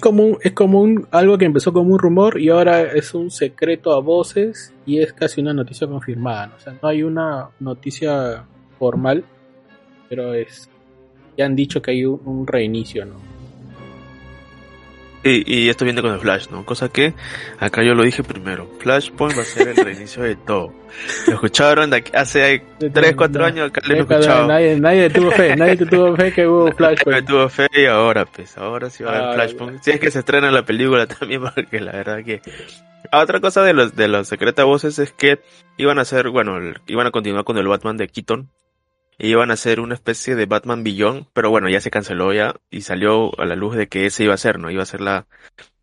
[0.00, 3.30] como un, es como un, algo que empezó como un rumor y ahora es un
[3.30, 6.54] secreto a voces y es casi una noticia confirmada.
[6.56, 8.44] O sea, no hay una noticia
[8.78, 9.24] formal,
[10.08, 10.70] pero es
[11.36, 13.35] ya han dicho que hay un reinicio, ¿no?
[15.22, 16.64] Y esto viene con el Flash, ¿no?
[16.64, 17.14] Cosa que
[17.58, 18.70] acá yo lo dije primero.
[18.78, 20.72] Flashpoint va a ser el reinicio de todo.
[21.26, 24.46] Lo escucharon de hace 3, 4 años acá lo.
[24.46, 27.06] Nadie, nadie tuvo fe, nadie tuvo fe que hubo Flashpoint.
[27.06, 29.82] Nadie tuvo fe y ahora, pues, ahora sí va a haber ah, Flashpoint.
[29.82, 32.40] Si es que se estrena la película también, porque la verdad que...
[33.10, 35.40] Ah, otra cosa de los, de los secreta voces es que
[35.76, 38.65] iban a hacer, bueno, iban a continuar con el Batman de Keaton, y
[39.18, 42.82] iban a hacer una especie de Batman Beyond, pero bueno, ya se canceló ya y
[42.82, 44.70] salió a la luz de que ese iba a ser, ¿no?
[44.70, 45.26] Iba a ser la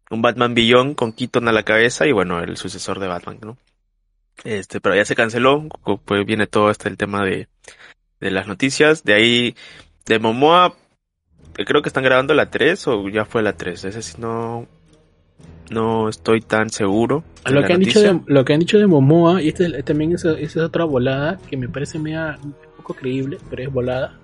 [0.10, 3.58] un Batman Beyond con Keaton a la cabeza y bueno, el sucesor de Batman, ¿no?
[4.44, 5.68] Este, pero ya se canceló,
[6.06, 7.48] pues viene todo este el tema de,
[8.20, 9.56] de las noticias, de ahí
[10.06, 10.76] de Momoa
[11.54, 14.68] creo que están grabando la 3 o ya fue la 3, ese sí no
[15.70, 17.24] no estoy tan seguro.
[17.46, 20.26] Lo que, han dicho de, lo que han dicho de Momoa, y este, también es,
[20.26, 22.38] es otra volada que me parece media,
[22.84, 24.20] poco creíble, pero es volada.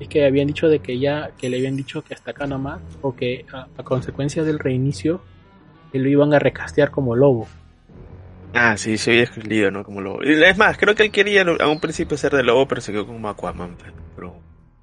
[0.00, 2.80] Es que habían dicho de que ya, que le habían dicho que hasta acá nomás,
[3.02, 5.20] o que a, consecuencia del reinicio,
[5.90, 7.46] que lo iban a recastear como lobo.
[8.54, 9.84] Ah, sí, se había escrito, ¿no?
[9.84, 10.22] Como lobo.
[10.22, 13.06] Es más, creo que él quería a un principio ser de lobo, pero se quedó
[13.06, 13.76] como Aquaman.
[14.14, 14.36] Pero,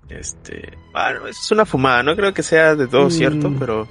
[0.09, 3.59] este, bueno, es una fumada, no creo que sea de todo cierto, mm.
[3.59, 3.87] pero,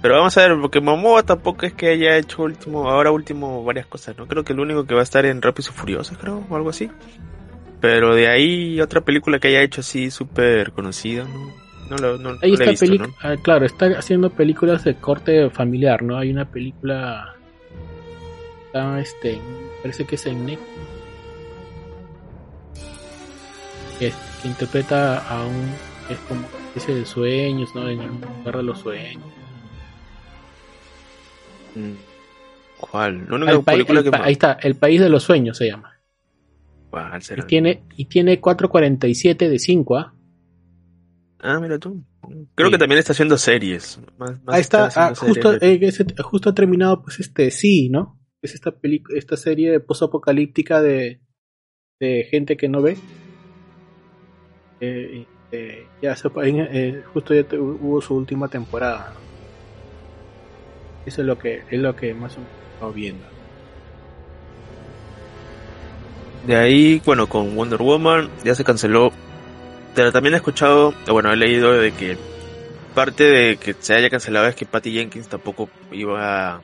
[0.00, 3.86] pero vamos a ver, porque Momoa tampoco es que haya hecho último, ahora último varias
[3.86, 4.26] cosas, ¿no?
[4.26, 6.70] Creo que el único que va a estar en Rápido y Furioso, creo, o algo
[6.70, 6.90] así.
[7.82, 11.52] Pero de ahí otra película que haya hecho así súper conocida, ¿no?
[11.90, 13.14] No lo, no, ahí está ¿no?
[13.20, 16.16] Ah, claro, está haciendo películas de corte familiar, ¿no?
[16.16, 17.36] Hay una película
[18.72, 19.38] Está este,
[19.82, 20.58] parece que es el Nick.
[23.98, 25.70] Que, que interpreta a un.
[26.08, 27.86] Es como ese de sueños, ¿no?
[27.90, 29.26] En el lugar de los sueños.
[31.74, 31.92] Mm.
[32.78, 33.26] ¿Cuál?
[33.28, 35.98] La única película el que pa- ahí está, El País de los Sueños se llama.
[36.92, 40.14] ¿Cuál Y tiene, y tiene 4.47 de 5, ¿ah?
[41.40, 42.04] Ah, mira tú.
[42.54, 42.72] Creo Sí.
[42.72, 43.98] que también está haciendo series.
[44.18, 48.20] Más- más Ahí está, ah, justo, eh, ese- justo ha terminado, pues, este, sí, ¿no?
[48.42, 48.74] Es esta
[49.16, 51.20] esta serie post-apocalíptica de,
[51.98, 52.98] de gente que no ve.
[54.80, 59.14] Eh, eh, ya se, eh, justo ya te- hubo su última temporada.
[61.06, 62.40] Eso es lo que, es lo que más o
[62.80, 63.31] menos viendo.
[66.46, 69.12] De ahí, bueno, con Wonder Woman ya se canceló.
[69.94, 72.16] Pero también he escuchado, bueno, he leído de que
[72.94, 76.60] parte de que se haya cancelado es que Patty Jenkins tampoco iba,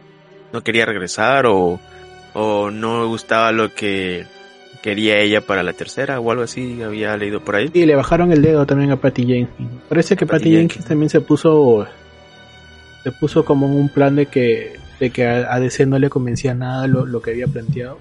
[0.53, 1.79] no quería regresar o,
[2.35, 4.27] o no gustaba lo que
[4.83, 7.71] quería ella para la tercera o algo así, había leído por ahí.
[7.73, 9.71] Y le bajaron el dedo también a Patty Jenkins.
[9.89, 10.87] Parece que Patty Patty Jenkins Jenkins.
[10.87, 11.87] también se puso
[13.03, 16.55] se puso como un plan de que de que a, a DC no le convencía
[16.55, 17.99] nada lo, lo que había planteado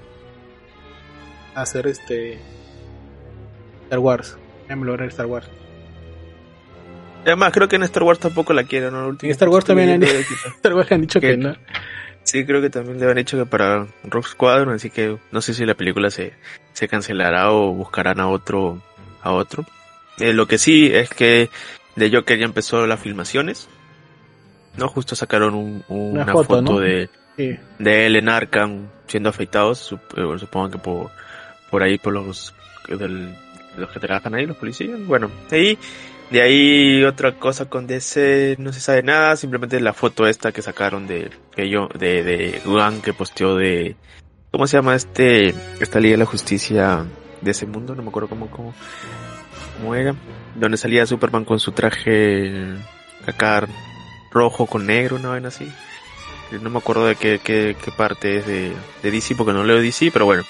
[1.62, 2.38] hacer este
[3.86, 4.38] Star Wars.
[4.70, 5.48] Lograr Star Wars.
[7.26, 10.04] Además, creo que en Star Wars tampoco la quieren, En Star Wars también han-
[10.58, 11.56] Star Wars han dicho que no.
[12.24, 15.54] Sí, creo que también le han dicho que para Rock Squadron, así que no sé
[15.54, 16.34] si la película se,
[16.74, 18.82] se cancelará o buscarán a otro,
[19.22, 19.66] a otro.
[20.20, 21.50] Eh, lo que sí es que
[21.96, 23.70] de Joker ya empezó las filmaciones.
[24.78, 26.80] No, justo sacaron un- un- Una una, foto, foto, ¿no?
[26.80, 27.58] de, Sí.
[27.80, 31.12] de él en Arkham siendo afeitados, sup- eh, supongo que por,
[31.70, 32.54] por ahí por los,
[32.90, 35.00] los que trabajan ahí, los policías.
[35.06, 35.78] Bueno, ahí,
[36.32, 40.62] de ahí otra cosa con DC, no se sabe nada, simplemente la foto esta que
[40.62, 43.96] sacaron de, que de, de Juan que posteó de,
[44.52, 47.06] ¿cómo se llama este, esta Liga de la Justicia
[47.42, 47.96] de ese mundo?
[47.96, 48.74] No me acuerdo cómo, cómo,
[49.78, 50.16] cómo era,
[50.56, 52.76] donde salía Superman con su traje
[53.26, 53.68] acá
[54.32, 55.72] rojo con negro, una vaina así.
[56.62, 58.72] No me acuerdo de qué, qué, qué parte es de,
[59.04, 60.44] de DC porque no leo DC, pero bueno,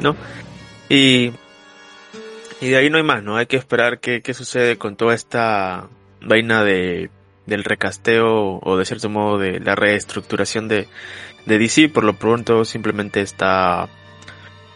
[0.00, 0.16] ¿no?
[0.88, 1.32] Y,
[2.60, 3.36] y de ahí no hay más, ¿no?
[3.36, 5.88] Hay que esperar qué, qué sucede con toda esta
[6.20, 7.10] vaina de,
[7.46, 10.88] del recasteo o de cierto modo de la reestructuración de,
[11.46, 11.88] de DC.
[11.88, 13.88] Por lo pronto simplemente está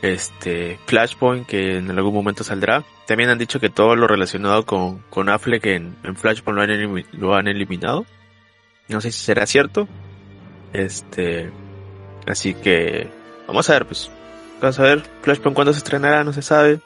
[0.02, 2.84] este Flashpoint que en algún momento saldrá.
[3.06, 7.04] También han dicho que todo lo relacionado con, con Affleck en, en Flashpoint lo han,
[7.12, 8.06] lo han eliminado.
[8.88, 9.88] No sé si será cierto.
[10.72, 11.50] Este,
[12.26, 13.08] así que
[13.46, 14.10] vamos a ver, pues.
[14.60, 16.80] Vamos a ver, Flashpoint cuándo se estrenará, no se sabe.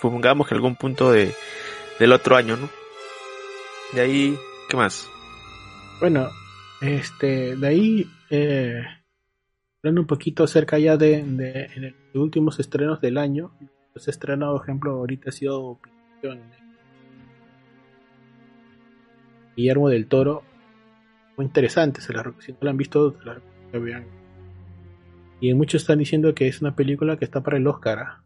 [0.00, 1.34] Supongamos que algún punto de,
[1.98, 2.68] del otro año, ¿no?
[3.92, 5.08] De ahí, ¿qué más?
[6.00, 6.28] Bueno,
[6.80, 8.82] este, de ahí, eh,
[9.82, 13.52] hablando un poquito acerca ya de, de, los últimos estrenos del año,
[13.94, 15.80] los estrenos, por ejemplo, ahorita ha sido
[19.56, 20.42] Guillermo del Toro,
[21.36, 24.21] muy interesante, se la, si no la han visto, la que vean.
[25.42, 27.98] Y muchos están diciendo que es una película que está para el Oscar.
[27.98, 28.24] ¿ah?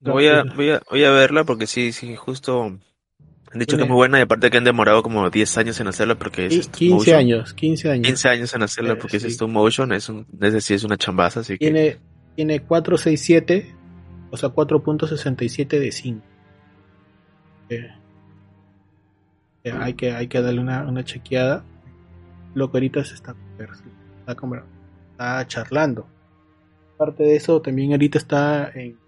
[0.00, 2.80] Voy a, voy a, voy a verla porque sí, sí, justo han
[3.60, 5.86] dicho que Tiene- es muy buena y aparte que han demorado como 10 años en
[5.86, 7.16] hacerla porque es y stop 15 motion.
[7.16, 8.06] años, 15 años.
[8.08, 9.28] 15 años en hacerla Eh, porque sí.
[9.28, 11.98] es stop motion, es un, es decir, es una chambaza, así que Tiene,
[12.34, 13.72] tiene 467,
[14.32, 16.22] o sea, 4.67 de 5.
[17.70, 17.88] Eh,
[19.62, 21.64] eh, hay, que, hay que darle una, una chequeada.
[22.54, 23.36] Lo que ahorita se está,
[24.20, 24.56] está, como-
[25.14, 26.06] está charlando.
[26.94, 28.98] Aparte de eso, también ahorita está en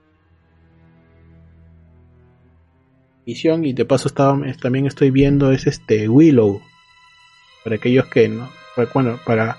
[3.25, 6.61] visión y de paso estaba, también estoy viendo es este Willow.
[7.65, 9.59] Para aquellos que no, para- bueno, para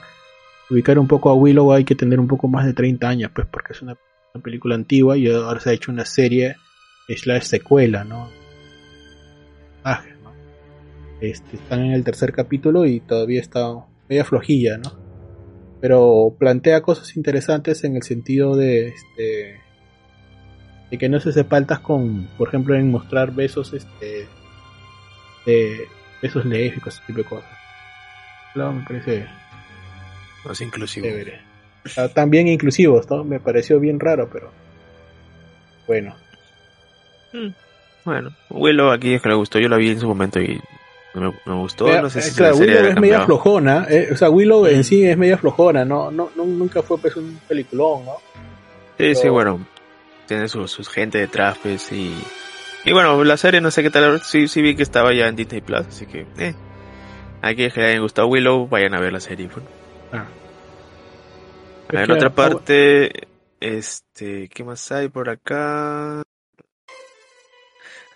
[0.69, 3.47] ubicar un poco a Willow hay que tener un poco más de 30 años, pues
[3.47, 3.97] porque es una,
[4.43, 6.57] película antigua y ahora se ha hecho una serie
[7.07, 8.29] slash secuela, ¿no?
[9.83, 10.03] Ah.
[11.19, 13.73] Este, están en el tercer capítulo y todavía está
[14.07, 15.06] media flojilla, ¿no?
[15.79, 19.61] Pero plantea cosas interesantes en el sentido de este
[20.89, 24.27] de que no se hace faltas con, por ejemplo, en mostrar besos este
[25.45, 25.87] de
[26.21, 27.51] besos lésbicos, ese tipo de cosas.
[28.53, 29.27] Claro, me parece
[30.51, 31.07] es inclusivo.
[32.27, 33.23] Bien inclusivos, ¿no?
[33.23, 34.51] Me pareció bien raro, pero
[35.87, 36.15] bueno.
[37.33, 37.49] Mm,
[38.05, 40.59] Bueno, Willow aquí es que le gustó, yo la vi en su momento y
[41.19, 44.15] me, me gustó, no sé si eh, claro, la Willow es media flojona, eh, o
[44.15, 48.05] sea, Willow en sí es media flojona, no, no, no nunca fue pues un peliculón,
[48.05, 48.17] ¿no?
[48.97, 49.65] Sí, sí, bueno,
[50.25, 52.13] tiene su, su gente detrás, pues, y...
[52.85, 55.35] Y bueno, la serie no sé qué tal, sí, sí vi que estaba ya en
[55.35, 56.55] Disney Plus, así que, eh.
[57.41, 59.65] Aquí que les haya gustado Willow, vayan a ver la serie, pues.
[60.11, 60.25] Ah.
[61.89, 63.27] En otra parte,
[63.59, 66.23] este, ¿qué más hay por acá?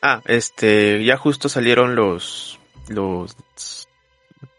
[0.01, 2.59] Ah, este, ya justo salieron los,
[2.89, 3.35] los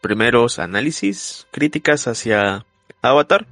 [0.01, 2.65] primeros análisis, críticas hacia
[3.01, 3.47] Avatar,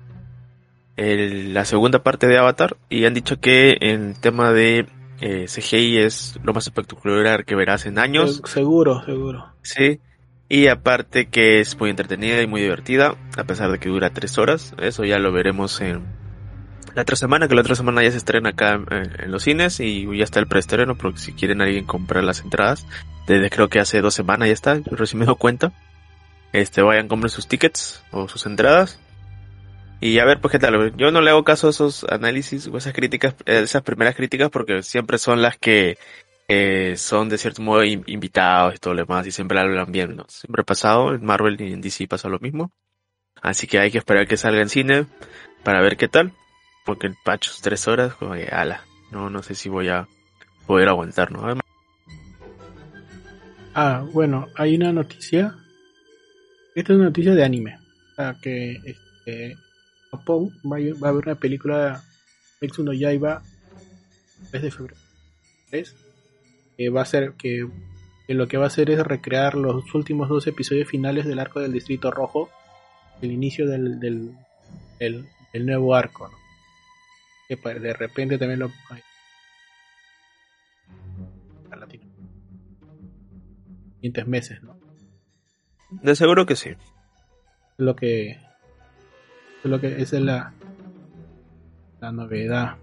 [0.96, 4.86] la segunda parte de Avatar, y han dicho que en tema de
[5.20, 8.42] eh, CGI es lo más espectacular que verás en años.
[8.44, 9.46] Seguro, seguro.
[9.62, 10.00] Sí.
[10.48, 14.36] Y aparte que es muy entretenida y muy divertida, a pesar de que dura tres
[14.36, 14.74] horas.
[14.78, 16.04] Eso ya lo veremos en
[16.94, 20.06] la otra semana, que la otra semana ya se estrena acá en, los cines y
[20.16, 22.86] ya está el preestreno, porque si quieren alguien comprar las entradas,
[23.26, 25.72] desde creo que hace dos semanas ya está, yo recién me doy cuenta.
[26.52, 28.98] Este, vayan, compren sus tickets o sus entradas
[30.00, 30.96] y a ver, pues qué tal.
[30.96, 34.48] Yo no le hago caso a esos análisis o esas críticas, eh, esas primeras críticas,
[34.50, 35.98] porque siempre son las que
[36.48, 40.24] eh, son de cierto modo invitados y todo lo demás, y siempre hablan bien, ¿no?
[40.28, 42.72] Siempre ha pasado, en Marvel y en DC pasa lo mismo.
[43.42, 45.06] Así que hay que esperar que salga en cine
[45.64, 46.32] para ver qué tal.
[46.90, 48.82] Porque el patch tres horas, como que, ala,
[49.12, 50.08] no, no sé si voy a
[50.66, 51.56] poder aguantar, ¿no?
[53.74, 55.54] Ah, bueno, hay una noticia.
[56.74, 57.78] Esta es una noticia de anime.
[58.10, 59.56] O sea, que este,
[60.12, 62.02] va a, haber una película
[62.60, 63.40] Metsu no Yaiba
[64.50, 64.96] 3 de febrero
[66.76, 67.68] que va a ser que,
[68.26, 71.72] lo que va a hacer es recrear los últimos dos episodios finales del arco del
[71.72, 72.50] Distrito Rojo
[73.22, 74.34] el inicio del, del,
[75.54, 76.39] nuevo arco ¿no?
[77.56, 78.70] Que de repente también lo
[83.96, 84.78] siguientes meses ¿no?
[85.90, 86.70] de seguro que sí
[87.76, 88.38] lo que
[89.62, 90.54] lo que esa es la,
[92.00, 92.76] la novedad.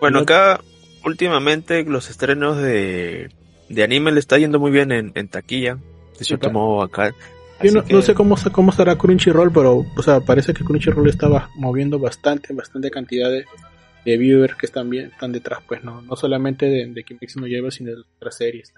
[0.00, 0.60] Bueno, acá
[1.04, 3.30] últimamente los estrenos de,
[3.68, 5.78] de anime le está yendo muy bien en, en taquilla.
[6.18, 7.14] De cierto modo acá.
[7.62, 11.98] Yo no, sé cómo, cómo estará Crunchyroll, pero o sea, parece que Crunchyroll estaba moviendo
[11.98, 13.44] bastante, bastante cantidad de,
[14.04, 17.46] de viewers que están bien, están detrás, pues no, no solamente de, de Kimetsu no
[17.46, 18.72] lleva, sino de otras series.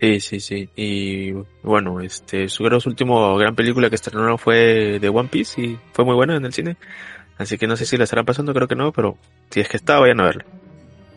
[0.00, 0.68] Sí, sí, sí.
[0.76, 1.32] Y
[1.62, 6.04] bueno, este, su, su último gran película que estrenaron fue de One Piece y fue
[6.04, 6.76] muy buena en el cine.
[7.36, 9.18] Así que no sé si la estarán pasando, creo que no, pero
[9.50, 10.44] si es que está, vayan a verla.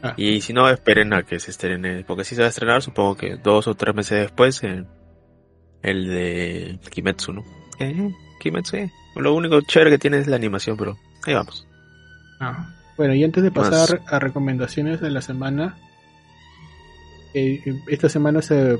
[0.02, 0.14] Ah.
[0.18, 3.16] Y si no, esperen a que se estrene, porque si se va a estrenar, supongo
[3.16, 4.86] que dos o tres meses después, en
[5.84, 7.46] el de Kimetsu, ¿no?
[7.80, 8.92] Eh, Kimetsu, eh.
[9.16, 11.68] Lo único chévere que tiene es la animación, pero ahí vamos.
[12.40, 12.74] Ah.
[12.98, 15.78] Bueno, y antes de pasar a recomendaciones de la semana,
[17.88, 18.80] esta semana se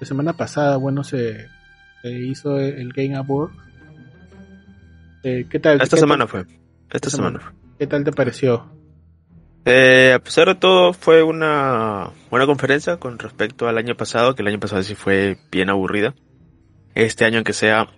[0.00, 1.48] la semana pasada bueno se,
[2.04, 3.50] hizo el Game Award
[5.24, 5.80] eh, ¿qué tal?
[5.80, 6.46] esta semana fue
[6.90, 7.40] esta, semana.
[7.40, 8.72] fue ¿qué tal te pareció?
[9.64, 14.42] Eh, a pesar de todo fue una buena conferencia con respecto al año pasado que
[14.42, 16.14] el año pasado sí fue bien aburrida
[16.94, 17.88] este año aunque sea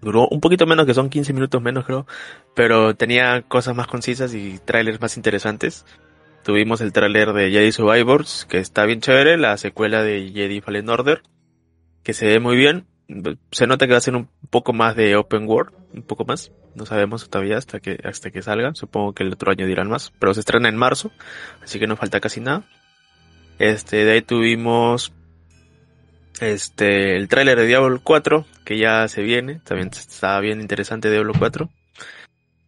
[0.00, 2.06] duró un poquito menos que son 15 minutos menos creo
[2.54, 5.84] pero tenía cosas más concisas y trailers más interesantes
[6.44, 10.90] Tuvimos el tráiler de Jedi Survivors, que está bien chévere, la secuela de Jedi Fallen
[10.90, 11.22] Order,
[12.02, 12.86] que se ve muy bien.
[13.50, 16.52] Se nota que va a ser un poco más de open world, un poco más.
[16.74, 18.74] No sabemos todavía hasta que, hasta que salga.
[18.74, 20.12] Supongo que el otro año dirán más.
[20.18, 21.10] Pero se estrena en marzo,
[21.62, 22.68] así que no falta casi nada.
[23.58, 25.14] Este, de ahí tuvimos
[26.40, 29.60] este, el tráiler de Diablo 4, que ya se viene.
[29.64, 31.68] También está bien interesante Diablo 4.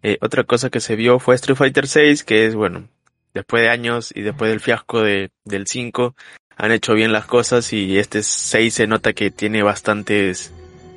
[0.03, 2.89] Eh, otra cosa que se vio fue Street Fighter 6, que es, bueno,
[3.35, 6.15] después de años y después del fiasco de, del 5,
[6.57, 10.53] han hecho bien las cosas y este 6 se nota que tiene bastantes,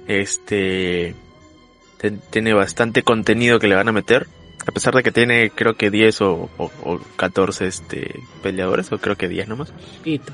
[0.08, 1.16] este,
[2.30, 4.28] tiene bastante contenido que le van a meter.
[4.70, 9.16] A pesar de que tiene creo que 10 o, o, 14 este, peleadores, o creo
[9.16, 9.74] que 10 nomás.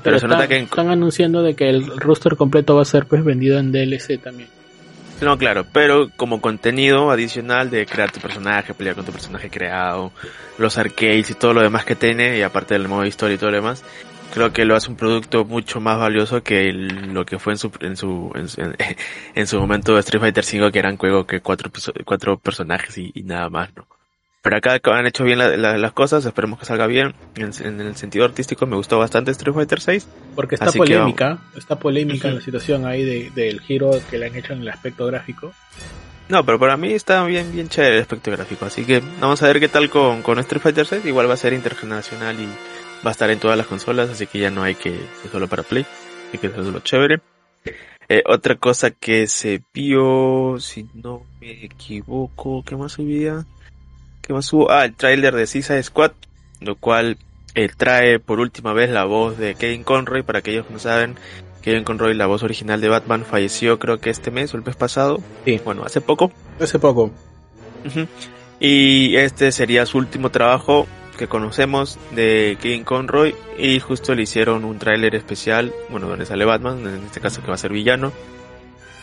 [0.02, 3.24] pero, se nota que están anunciando de que el roster completo va a ser pues
[3.24, 4.50] vendido en DLC también.
[5.22, 10.12] No, claro, pero como contenido adicional de crear tu personaje, pelear con tu personaje creado,
[10.58, 13.50] los arcades y todo lo demás que tiene, y aparte del modo historia y todo
[13.52, 13.82] lo demás,
[14.34, 17.72] creo que lo hace un producto mucho más valioso que lo que fue en su
[17.80, 18.30] en su
[19.34, 21.70] en, su momento de Street Fighter V que eran juegos que cuatro
[22.04, 23.95] cuatro personajes y nada más, ¿no?
[24.46, 27.16] Pero acá han hecho bien las cosas, esperemos que salga bien.
[27.34, 30.06] En, el sentido artístico me gustó bastante Street Fighter 6.
[30.36, 34.60] Porque está polémica, está polémica la situación ahí del giro que le han hecho en
[34.60, 35.52] el aspecto gráfico.
[36.28, 38.66] No, pero para mí está bien, bien chévere el aspecto gráfico.
[38.66, 41.04] Así que vamos a ver qué tal con, con Street Fighter 6.
[41.06, 42.46] Igual va a ser intergeneracional y
[43.04, 44.92] va a estar en todas las consolas, así que ya no hay que
[45.22, 45.84] ser solo para Play.
[46.28, 47.20] Así que eso es lo chévere.
[48.08, 53.44] Eh, otra cosa que se vio, si no me equivoco, ¿qué más subía?
[54.26, 54.70] ¿Qué más hubo?
[54.72, 56.10] Ah, el tráiler de Suicide Squad,
[56.60, 57.16] lo cual
[57.54, 61.14] eh, trae por última vez la voz de Kevin Conroy, para aquellos que no saben,
[61.62, 64.74] Kevin Conroy, la voz original de Batman, falleció creo que este mes o el mes
[64.74, 65.20] pasado.
[65.44, 65.60] Sí.
[65.64, 66.32] Bueno, hace poco.
[66.60, 67.12] Hace poco.
[68.58, 74.64] Y este sería su último trabajo que conocemos de King Conroy y justo le hicieron
[74.64, 78.12] un tráiler especial, bueno, donde sale Batman, en este caso que va a ser villano,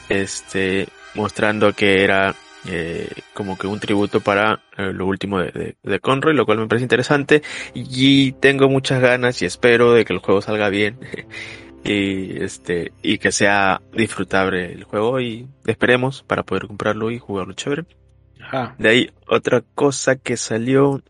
[0.09, 2.36] este, mostrando que era
[2.68, 6.68] eh, como que un tributo para eh, lo último de, de, Conroy, lo cual me
[6.68, 7.41] parece interesante
[7.74, 10.99] y tengo muchas ganas y espero de que el juego salga bien
[11.84, 17.53] y este y que sea disfrutable el juego y esperemos para poder comprarlo y jugarlo
[17.53, 17.86] chévere.
[18.78, 21.01] De ahí otra cosa que salió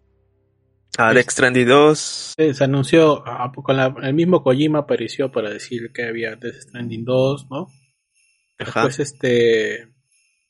[0.98, 2.36] a ah, Stranding 2.
[2.38, 7.48] se anunció, ah, con el mismo Kojima apareció para decir que había Death Stranding 2,
[7.50, 7.68] ¿no?
[8.60, 9.88] Después este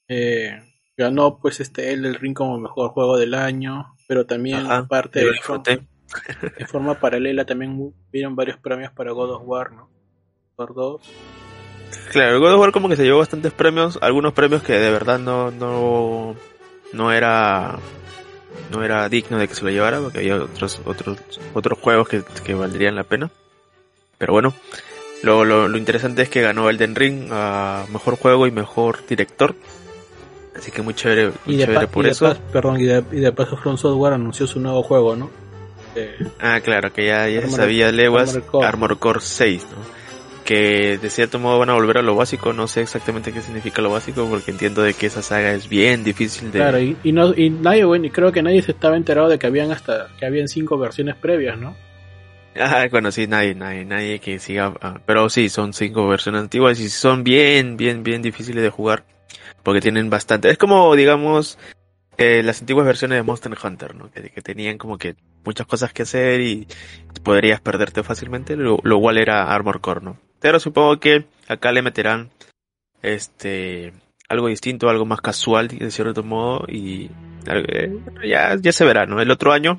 [0.10, 0.60] eh,
[0.98, 5.64] ganó pues este el Ring como mejor juego del año, pero también aparte de, forma,
[6.58, 9.89] de forma paralela también vieron varios premios para God of War, ¿no?
[10.58, 11.02] War 2.
[12.12, 15.20] Claro, God of War como que se llevó bastantes premios, algunos premios que de verdad
[15.20, 16.36] no no
[16.91, 17.80] no era
[18.72, 21.18] no era digno de que se lo llevara porque había otros otros
[21.54, 23.32] otros juegos que, que valdrían la pena.
[24.18, 24.54] Pero bueno,
[25.24, 29.56] lo, lo, interesante es que ganó Elden Ring a mejor juego y mejor director.
[30.56, 32.36] Así que muy chévere, muy chévere por eso.
[32.51, 35.30] perdón, y de, y de paso From Software anunció su nuevo juego, ¿no?
[36.39, 40.04] ah, claro, que ya, ya sabía leguas Armor Core 6, ¿no?
[40.43, 43.82] que de cierto modo van a volver a lo básico, no sé exactamente qué significa
[43.82, 47.34] lo básico porque entiendo de que esa saga es bien difícil de Claro, y, no
[47.34, 50.26] y nadie, bueno, y creo que nadie se estaba enterado de que habían hasta que
[50.26, 51.76] habían cinco versiones previas, ¿no?
[52.60, 56.80] Ah, bueno, sí, nadie, nadie, nadie que siga, ah, pero sí, son cinco versiones antiguas
[56.80, 59.06] y son bien, bien, bien difíciles de jugar
[59.64, 61.57] porque tienen bastante, es como, digamos,
[62.18, 64.11] eh, las antiguas versiones de Monster Hunter, ¿no?
[64.11, 66.68] Que, que, tenían como que muchas cosas que hacer y
[67.24, 70.18] podrías perderte fácilmente, lo, lo cual era Armor Core, ¿no?
[70.39, 72.30] Pero supongo que acá le meterán
[73.01, 73.93] este
[74.30, 77.09] algo distinto, algo más casual de cierto modo y
[77.47, 79.22] eh, ya, ya se verá, ¿no?
[79.22, 79.78] El otro año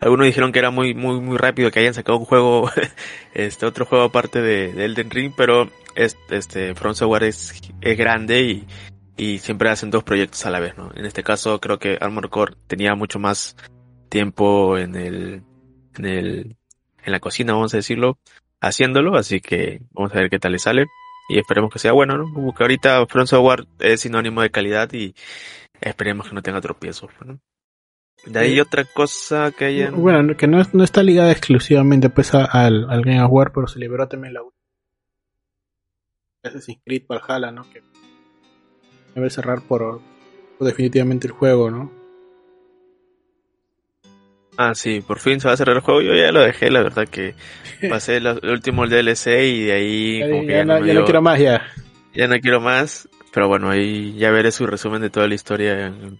[0.00, 2.70] algunos dijeron que era muy muy muy rápido que hayan sacado un juego
[3.34, 8.42] este otro juego aparte de, Elden Ring, pero este, este From Software es, es grande
[8.42, 8.66] y,
[9.16, 10.90] y siempre hacen dos proyectos a la vez, ¿no?
[10.94, 13.56] En este caso creo que Armor Core tenía mucho más
[14.08, 15.42] tiempo en el
[15.96, 16.56] en el
[17.04, 18.18] en la cocina, vamos a decirlo,
[18.60, 20.86] haciéndolo, así que vamos a ver qué tal le sale
[21.28, 22.32] y esperemos que sea bueno, ¿no?
[22.32, 25.14] Como que ahorita Front Software es sinónimo de calidad y
[25.80, 27.38] esperemos que no tenga tropiezos, ¿no?
[28.28, 29.90] De ahí otra cosa que haya...
[29.90, 33.78] Bueno, que no, no está ligada exclusivamente pues al, al Game of War, pero se
[33.78, 34.42] liberó también la
[36.42, 37.68] Assassin's Creed Valhalla, ¿no?
[37.70, 37.82] Que
[39.14, 40.00] debe cerrar por,
[40.58, 41.92] por definitivamente el juego, ¿no?
[44.56, 46.02] Ah, sí, por fin se va a cerrar el juego.
[46.02, 47.34] Yo ya lo dejé, la verdad que
[47.88, 50.20] pasé el, último DLC y de ahí...
[50.28, 51.66] Como que ya, no, ya no, quiero más, ya.
[52.14, 55.86] Ya no quiero más, pero bueno, ahí ya veré su resumen de toda la historia
[55.86, 56.18] en,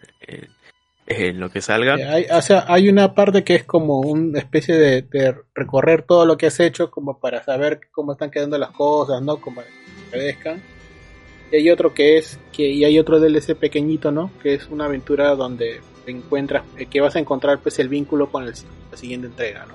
[1.34, 1.94] lo que salga.
[1.94, 6.26] Hay, o sea, hay una parte que es como una especie de, de, recorrer todo
[6.26, 9.40] lo que has hecho como para saber cómo están quedando las cosas, ¿no?
[9.40, 9.68] Como que
[10.10, 10.62] crezcan.
[11.50, 14.30] Y hay otro que es, que, y hay otro DLC pequeñito, ¿no?
[14.42, 18.46] Que es una aventura donde encuentras, eh, que vas a encontrar pues el vínculo con
[18.46, 18.52] la
[18.96, 19.74] siguiente entrega, ¿no?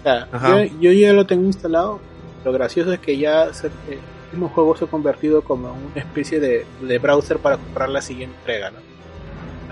[0.00, 2.00] O sea, yo, ya lo tengo instalado,
[2.44, 4.00] lo gracioso es que ya el
[4.32, 8.70] mismo juego se ha convertido como una especie de, browser para comprar la siguiente entrega,
[8.70, 8.91] ¿no?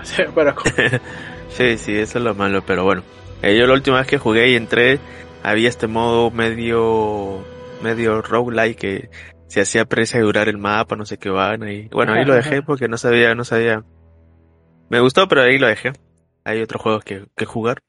[0.35, 0.55] Para
[1.49, 3.03] sí, sí, eso es lo malo, pero bueno.
[3.41, 4.99] Eh, yo la última vez que jugué y entré,
[5.43, 7.43] había este modo medio
[7.81, 9.09] medio roguelike que
[9.47, 11.87] se hacía preasegurar el mapa, no sé qué van ahí.
[11.91, 13.83] Bueno, ahí lo dejé porque no sabía, no sabía
[14.91, 15.93] me gustó, pero ahí lo dejé.
[16.43, 17.81] Hay otros juegos que, que jugar.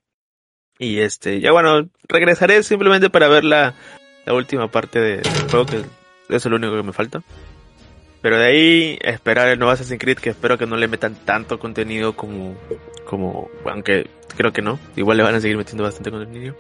[0.79, 3.75] Y este, ya bueno, regresaré simplemente para ver la,
[4.25, 5.83] la última parte del juego, que
[6.29, 7.25] es lo único que me falta.
[8.23, 11.59] Pero de ahí esperar el nuevo Assassin's Creed, que espero que no le metan tanto
[11.59, 12.57] contenido como,
[13.05, 16.55] como, aunque creo que no, igual le van a seguir metiendo bastante contenido.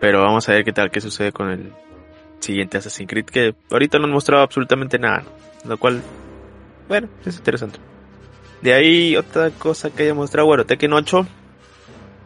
[0.00, 1.72] Pero vamos a ver qué tal, qué sucede con el
[2.38, 5.22] siguiente Assassin's Creed, que ahorita no han mostrado absolutamente nada,
[5.66, 6.00] lo cual,
[6.88, 7.78] bueno, es interesante.
[8.62, 11.26] De ahí otra cosa que haya mostrado, bueno, Tekken 8,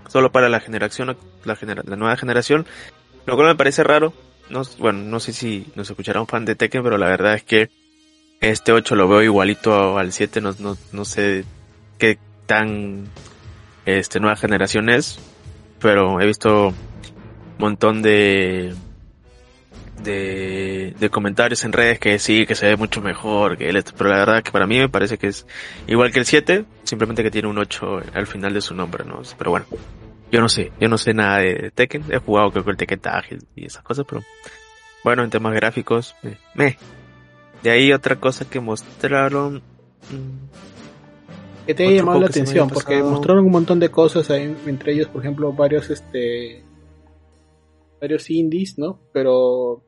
[0.08, 2.66] solo para la generación, la, la nueva generación,
[3.26, 4.12] lo cual me parece raro.
[4.48, 7.42] No, bueno, no sé si nos escuchará un fan de Tekken, pero la verdad es
[7.42, 7.70] que
[8.50, 11.44] este 8 lo veo igualito al 7, no, no, no sé
[11.98, 13.08] qué tan
[13.86, 15.18] este nueva generación es,
[15.80, 16.74] pero he visto un
[17.58, 18.74] montón de
[20.02, 24.18] de, comentarios en redes que sí, que se ve mucho mejor que el pero la
[24.18, 25.46] verdad que para mí me parece que es
[25.86, 29.22] igual que el 7, simplemente que tiene un 8 al final de su nombre, ¿no?
[29.38, 29.66] Pero bueno,
[30.30, 33.00] yo no sé, yo no sé nada de Tekken, he jugado creo que el Tekken
[33.00, 33.24] Tag
[33.56, 34.22] y esas cosas, pero
[35.02, 36.14] bueno, en temas gráficos,
[36.54, 36.76] me.
[37.64, 39.62] De ahí otra cosa que mostraron,
[41.66, 45.08] Que te haya llamado la atención, porque mostraron un montón de cosas ahí, entre ellos,
[45.08, 46.62] por ejemplo, varios este
[48.02, 49.00] varios indies, ¿no?
[49.14, 49.82] Pero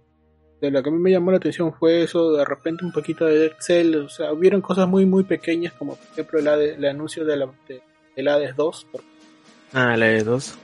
[0.62, 3.26] de lo que a mí me llamó la atención fue eso, de repente un poquito
[3.26, 6.84] de Dead Cell, o sea, hubieron cosas muy muy pequeñas, como por ejemplo el, el
[6.86, 7.82] anuncio de la, de,
[8.16, 8.86] del Hades 2.
[9.74, 10.58] Ah, el Hades 2.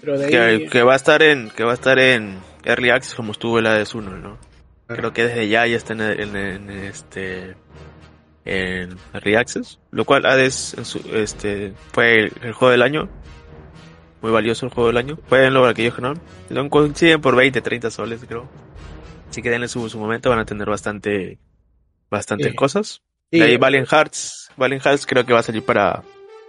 [0.00, 0.68] Pero de ahí...
[0.68, 3.66] que, va a estar en que va a estar en Early Access como estuvo el
[3.66, 4.49] Hades 1, ¿no?
[4.96, 6.00] Creo que desde ya ya está en,
[6.36, 7.56] en este
[8.44, 10.74] en Early Access, lo cual Hades
[11.12, 13.08] este, fue el, juego del año.
[14.22, 15.18] Muy valioso el juego del año.
[15.28, 16.14] Jueguenlo para aquellos que no.
[16.48, 18.48] Lo consiguen por 20, 30 soles, creo.
[19.30, 21.38] Así que denle su, su momento, van a tener bastante,
[22.10, 23.02] bastantes cosas.
[23.30, 24.50] Y ahí Valiant Hearts.
[24.56, 26.02] Valiant Hearts creo que va a salir para,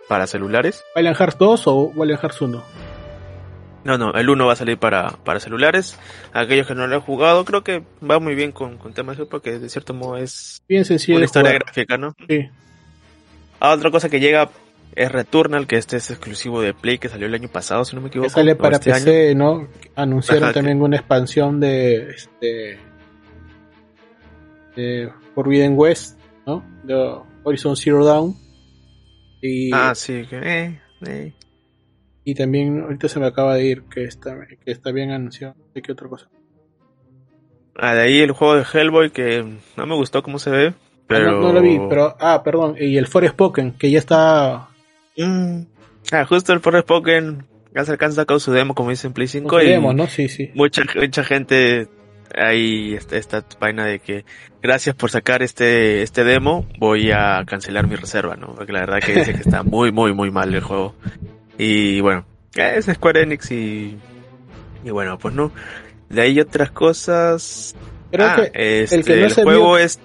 [0.09, 0.83] para celulares.
[0.95, 2.63] ¿Valiant Hearts 2 o Valiant Hearts 1?
[3.83, 5.97] No, no, el 1 va a salir para, para celulares.
[6.33, 9.59] Aquellos que no lo han jugado, creo que va muy bien con, con temas porque
[9.59, 12.15] de cierto modo es bien sencillo una historia gráfica, ¿no?
[12.27, 12.49] Sí.
[13.59, 14.49] Ah, otra cosa que llega
[14.95, 18.01] es Returnal, que este es exclusivo de Play, que salió el año pasado, si no
[18.01, 18.27] me equivoco.
[18.27, 19.67] Que sale para este PC, ¿no?
[19.95, 22.79] Anunciaron también una expansión de este
[24.75, 26.63] de Forbidden West, ¿no?
[26.83, 28.35] De Horizon Zero Dawn.
[29.41, 29.71] Y...
[29.73, 31.33] Ah, sí, que eh, eh.
[32.23, 35.55] Y también ahorita se me acaba de ir que está, que está bien anunciado.
[35.73, 36.29] ¿De qué otra cosa?
[37.75, 39.43] Ah, de ahí el juego de Hellboy que
[39.75, 40.73] no me gustó cómo se ve.
[41.07, 41.29] Pero...
[41.29, 42.15] Ah, no, lo vi, pero...
[42.19, 42.75] Ah, perdón.
[42.79, 44.69] Y el Pokémon que ya está...
[45.17, 45.63] Mm.
[46.11, 49.61] Ah, justo el Pokémon ya se alcanza a su demo, como dicen Play 5.
[49.61, 50.07] y demo, ¿no?
[50.07, 50.51] Sí, sí.
[50.53, 51.87] Mucha, mucha gente
[52.35, 54.25] ahí está esta vaina de que
[54.61, 58.99] gracias por sacar este este demo voy a cancelar mi reserva no porque la verdad
[58.99, 60.95] que dice que está muy muy muy mal el juego
[61.57, 62.25] y bueno,
[62.55, 63.97] es Square Enix y,
[64.83, 65.51] y bueno, pues no.
[66.09, 67.75] De ahí otras cosas.
[68.09, 69.99] Pero ah, que el que no se juego es...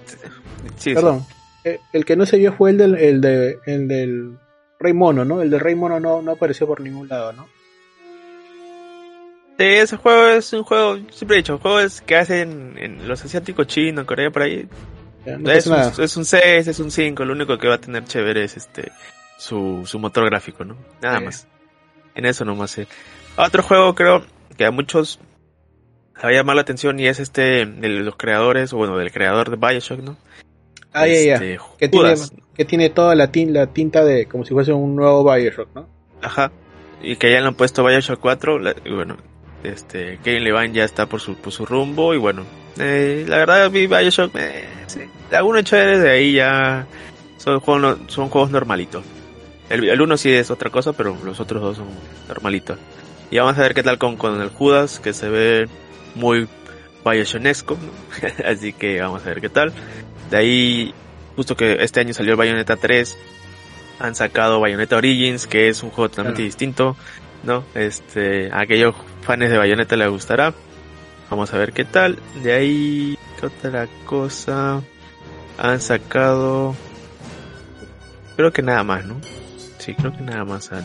[0.83, 1.25] Perdón,
[1.63, 4.37] eh, el que no se vio fue el del, el de, el del
[4.79, 5.41] Rey Mono, ¿no?
[5.41, 7.47] El del Rey Mono no, no apareció por ningún lado, ¿no?
[9.57, 13.65] Sí, ese juego es un juego, siempre he dicho, juegos que hacen en los asiáticos
[13.65, 14.67] chinos, Corea, por ahí.
[15.25, 18.43] es, un, es, un, 6, es un 5, lo único que va a tener chévere
[18.43, 18.91] es este
[19.37, 20.77] su, su motor gráfico, ¿no?
[21.01, 21.47] Nada más.
[22.15, 22.71] En eso nomás.
[22.71, 22.87] sé.
[23.37, 24.23] Otro juego creo
[24.57, 25.19] que a muchos
[26.15, 29.11] les va a llamar la atención y es este de los creadores, o bueno, del
[29.11, 30.17] creador de Bioshock, ¿no?
[30.91, 31.33] Ah, ya, ya.
[31.35, 32.15] Este, que tiene,
[32.55, 35.87] que tiene toda la, la tinta de como si fuese un nuevo Bioshock, ¿no?
[36.21, 36.51] Ajá.
[37.01, 39.17] Y que ya le han puesto Bioshock 4, y bueno,
[39.63, 42.43] este, Kevin Levine ya está por su, por su rumbo y bueno,
[42.79, 46.87] eh, la verdad vi Bioshock, eh, sí, algunos chéveres de ahí ya
[47.37, 49.03] son juegos, son juegos normalitos.
[49.69, 51.87] El, uno sí es otra cosa, pero los otros dos son
[52.27, 52.77] normalitos.
[53.29, 55.67] Y vamos a ver qué tal con, con el Judas, que se ve
[56.15, 56.47] muy
[57.03, 57.77] Bionesco,
[58.45, 59.73] así que vamos a ver qué tal.
[60.29, 60.93] De ahí,
[61.35, 63.17] justo que este año salió el Bayonetta 3,
[63.99, 66.95] han sacado Bayonetta Origins, que es un juego totalmente distinto,
[67.43, 67.63] ¿no?
[67.75, 70.53] Este, a aquellos fans de Bayonetta les gustará.
[71.29, 72.19] Vamos a ver qué tal.
[72.43, 74.81] De ahí, ¿qué otra cosa?
[75.57, 76.75] Han sacado...
[78.35, 79.19] Creo que nada más, ¿no?
[79.87, 80.83] Sí, creo que nada más han...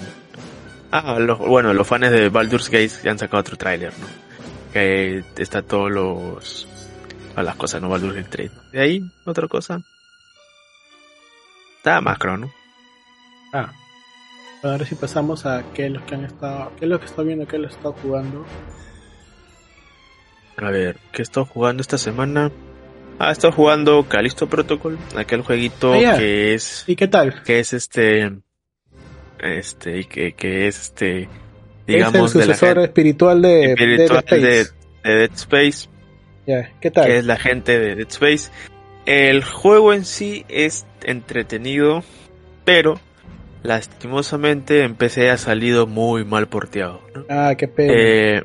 [0.93, 4.07] Ah, bueno, los fans de Baldur's Gate han sacado otro tráiler, ¿no?
[4.73, 6.69] Que está todos los...
[7.35, 7.89] A las cosas, ¿no?
[7.89, 8.51] Baldur's Gate 3.
[8.73, 9.81] De ahí, otra cosa.
[11.85, 12.53] Nada más, creo, ¿no?
[13.53, 13.73] Ah.
[14.63, 16.71] Ahora sí pasamos a qué es lo que han estado...
[16.77, 17.47] ¿Qué es lo que está viendo?
[17.47, 18.47] ¿Qué es lo que está jugando?
[20.59, 22.53] A ver, ¿qué he estado jugando esta semana?
[23.19, 26.85] Ah, he estado jugando Callisto Protocol, aquel jueguito ah, que es...
[26.87, 27.43] ¿Y qué tal?
[27.43, 28.43] Que es este
[29.43, 31.29] este, y que, que es este,
[31.87, 34.67] digamos, es el sucesor espiritual, de, espiritual de,
[35.03, 35.89] Dead Space.
[36.81, 37.07] ¿qué tal?
[37.07, 38.51] Que es la gente de Dead Space.
[39.05, 42.05] El juego en sí es entretenido,
[42.65, 43.01] pero
[43.63, 47.01] lastimosamente empecé a salido muy mal porteado.
[47.29, 47.93] Ah, qué pena.
[47.97, 48.43] Eh,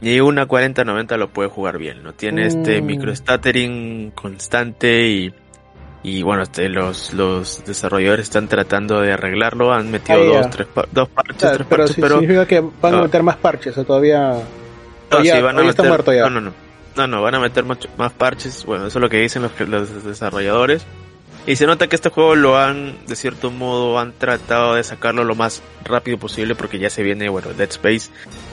[0.00, 2.14] ni una 4090 lo puede jugar bien, ¿no?
[2.14, 2.86] Tiene este mm.
[2.86, 5.34] micro stuttering constante y
[6.02, 10.66] y bueno, este, los, los desarrolladores están tratando de arreglarlo, han metido ah, dos, tres,
[10.92, 12.18] dos parches, tres pero parches, pero...
[12.18, 14.42] significa que van a meter más parches o todavía...
[15.10, 15.86] No, sí, van a meter...
[15.86, 16.22] muerto ya.
[16.22, 16.54] No, no, no.
[16.96, 19.52] No, no, van a meter mucho, más parches, bueno, eso es lo que dicen los,
[19.60, 20.84] los desarrolladores.
[21.46, 25.24] Y se nota que este juego lo han, de cierto modo, han tratado de sacarlo
[25.24, 28.10] lo más rápido posible porque ya se viene, bueno, Dead Space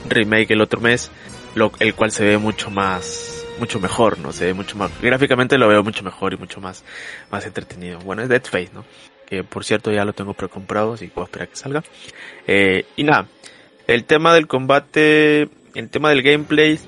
[0.08, 1.12] Remake el otro mes,
[1.56, 5.68] lo, el cual se ve mucho más mucho mejor, no sé, mucho más, gráficamente lo
[5.68, 6.84] veo mucho mejor y mucho más,
[7.32, 8.00] más entretenido.
[8.00, 8.86] Bueno, es Dead Space, ¿no?
[9.26, 11.84] Que por cierto ya lo tengo precomprado, así que puedo esperar que salga.
[12.48, 13.28] Eh, y nada,
[13.88, 16.80] el tema del combate, el tema del gameplay,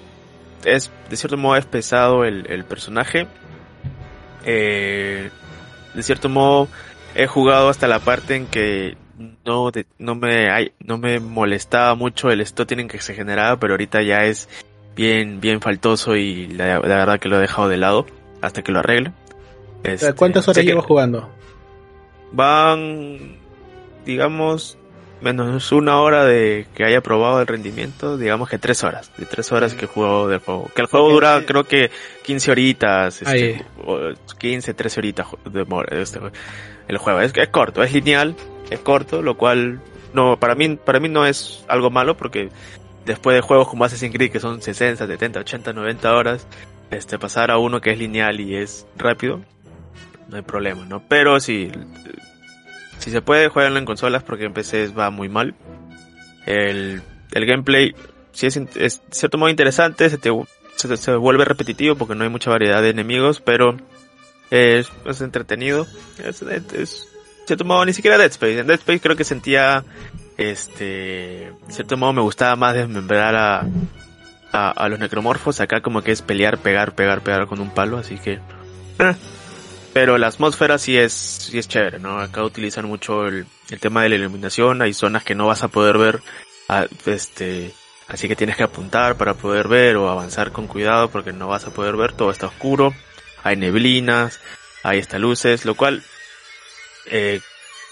[0.65, 3.27] es, de cierto modo es pesado el, el personaje.
[4.45, 5.29] Eh,
[5.93, 6.67] de cierto modo,
[7.15, 8.97] he jugado hasta la parte en que
[9.45, 14.23] no, no me no me molestaba mucho el tienen que se generaba, pero ahorita ya
[14.25, 14.47] es
[14.99, 18.05] bien, bien faltoso y la, verdad que lo he dejado de lado
[18.41, 19.13] hasta que lo arregle.
[19.83, 21.29] Este, ¿Cuántas horas llevo jugando?
[22.33, 23.37] Van,
[24.05, 24.77] digamos,
[25.21, 29.53] menos una hora de que haya probado el rendimiento, digamos que tres horas, de tres
[29.53, 30.69] horas que jugado del juego.
[30.75, 31.91] Que el juego dura creo que
[32.23, 33.65] 15 horitas, este,
[34.37, 36.19] 15, 13 horitas de este,
[36.89, 37.21] el juego.
[37.21, 38.35] Es, es corto, es lineal,
[38.69, 39.79] es corto, lo cual
[40.13, 42.49] no, para mí, para mí no es algo malo porque
[43.05, 46.47] después de juegos como Assassin's Creed que son 60, 70, 80, 90 horas,
[46.91, 49.41] este, pasar a uno que es lineal y es rápido,
[50.27, 51.01] no hay problema, ¿no?
[51.07, 51.71] Pero si
[52.99, 55.55] si se puede, jueguenlo en consolas porque en PC va muy mal.
[56.45, 57.95] El, el gameplay
[58.33, 60.31] sí es, es de cierto modo interesante, se, te,
[60.75, 63.77] se, vuelve repetitivo porque no hay mucha variedad de enemigos, pero
[64.51, 64.89] es,
[65.21, 65.87] entretenido.
[66.23, 67.07] Es, es,
[67.65, 68.59] modo ni siquiera Dead Space.
[68.59, 69.83] En Dead Space creo que sentía,
[70.39, 73.67] este, de cierto modo me gustaba más desmembrar a,
[74.51, 75.59] a, los necromorfos.
[75.59, 78.39] Acá como que es pelear, pegar, pegar, pegar con un palo, así que...
[78.99, 79.15] Eh,
[79.91, 82.19] pero la atmósfera sí es, sí es chévere, ¿no?
[82.19, 85.67] Acá utilizan mucho el, el tema de la iluminación, hay zonas que no vas a
[85.67, 86.21] poder ver,
[87.05, 87.73] este,
[88.07, 91.65] así que tienes que apuntar para poder ver o avanzar con cuidado porque no vas
[91.65, 92.93] a poder ver, todo está oscuro,
[93.43, 94.39] hay neblinas,
[94.83, 96.03] hay hasta luces, lo cual,
[97.07, 97.41] eh,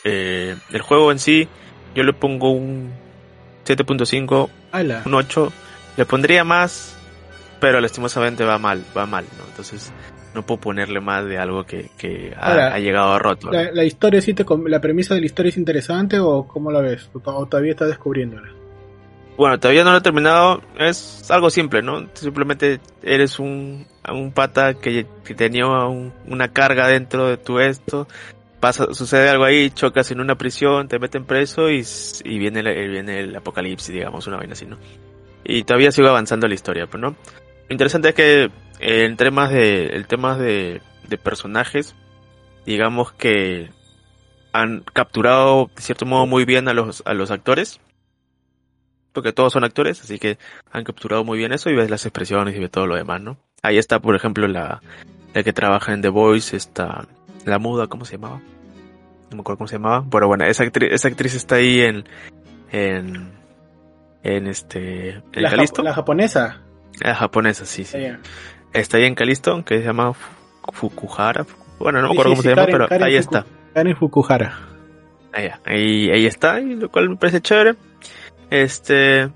[0.03, 1.49] eh, el juego en sí,
[1.97, 2.91] yo le pongo un
[3.65, 4.49] 7.5,
[5.05, 5.53] un 8,
[5.97, 6.95] le pondría más,
[7.59, 9.45] pero lastimosamente va mal, va mal, ¿no?
[9.47, 9.91] Entonces,
[10.35, 13.51] no puedo ponerle más de algo que, que ha, llegado a roto.
[13.51, 17.09] La, historia sí te, la premisa de la historia es interesante o cómo la ves?
[17.13, 18.47] ¿O todavía estás descubriéndola?
[19.35, 20.61] Bueno, todavía no lo he terminado.
[20.77, 22.07] Es algo simple, ¿no?
[22.13, 28.07] Simplemente eres un, un pata que, tenía una carga dentro de tu esto.
[28.59, 31.85] Pasa, sucede algo ahí, chocas en una prisión, te meten preso y,
[32.23, 34.77] y viene, el, viene el apocalipsis, digamos, una vaina así, ¿no?
[35.43, 37.09] Y todavía sigo avanzando la historia, pues, ¿no?
[37.09, 41.95] Lo interesante es que en temas de, el tema de, de personajes,
[42.65, 43.69] digamos que
[44.53, 47.79] han capturado de cierto modo muy bien a los, a los actores.
[49.13, 50.37] Porque todos son actores, así que
[50.71, 53.37] han capturado muy bien eso y ves las expresiones y ves todo lo demás, ¿no?
[53.63, 54.81] Ahí está, por ejemplo, la,
[55.33, 57.07] la que trabaja en The Voice, está
[57.49, 58.41] la muda, ¿cómo se llamaba?
[59.29, 60.05] No me acuerdo cómo se llamaba.
[60.09, 62.05] Pero bueno, esa actriz, esa actriz está ahí en,
[62.71, 63.31] en,
[64.23, 65.51] en este, en la,
[65.83, 66.61] la japonesa.
[67.01, 67.97] La japonesa, sí, sí
[68.73, 70.13] está ahí en Calisto, que se llama
[70.73, 71.45] Fukuhara.
[71.79, 73.45] Bueno, no me acuerdo cómo se llama, pero ahí está.
[73.73, 74.57] Karen Fukuhara.
[75.33, 77.75] Ahí, ahí, ahí está, y lo cual me parece chévere.
[78.49, 79.29] Este,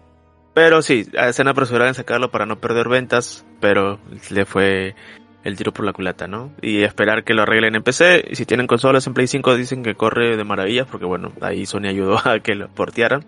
[0.54, 4.00] pero sí, se han apresurado en sacarlo para no perder ventas, pero
[4.30, 4.96] le fue
[5.44, 6.52] el tiro por la culata, ¿no?
[6.62, 8.26] Y esperar que lo arreglen en PC.
[8.30, 11.66] Y si tienen consolas en Play 5 dicen que corre de maravilla, porque bueno, ahí
[11.66, 13.26] Sony ayudó a que lo portearan.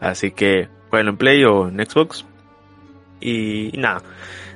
[0.00, 2.24] Así que, bueno, en Play o en Xbox.
[3.20, 4.02] Y, nada.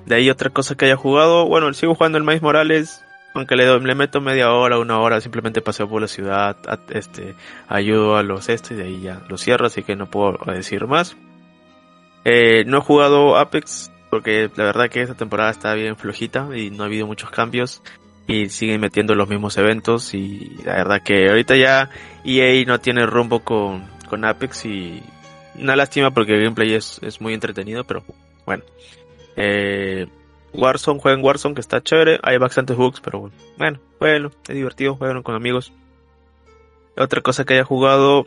[0.07, 3.78] De ahí otra cosa que haya jugado, bueno, sigo jugando el Maíz Morales, aunque le,
[3.78, 6.57] le meto media hora, una hora, simplemente paseo por la ciudad,
[6.88, 7.34] este,
[7.68, 10.86] ayudo a los estos y de ahí ya lo cierro, así que no puedo decir
[10.86, 11.16] más.
[12.24, 16.71] Eh, no he jugado Apex, porque la verdad que esta temporada está bien flojita y
[16.71, 17.83] no ha habido muchos cambios
[18.27, 21.91] y siguen metiendo los mismos eventos y la verdad que ahorita ya
[22.25, 25.03] EA no tiene rumbo con, con Apex y
[25.57, 28.05] una lástima porque el gameplay es, es muy entretenido, pero
[28.47, 28.65] bueno.
[29.37, 30.07] Eh,
[30.53, 32.19] Warzone, jueguen Warzone, que está chévere.
[32.23, 35.73] Hay bastantes bugs, pero bueno, bueno, es divertido, juegan con amigos.
[36.97, 38.27] Otra cosa que haya jugado,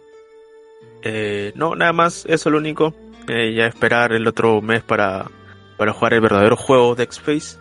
[1.02, 2.94] eh, no, nada más, eso es lo único.
[3.28, 5.30] Eh, ya esperar el otro mes para,
[5.78, 7.58] para jugar el verdadero juego de X-Face,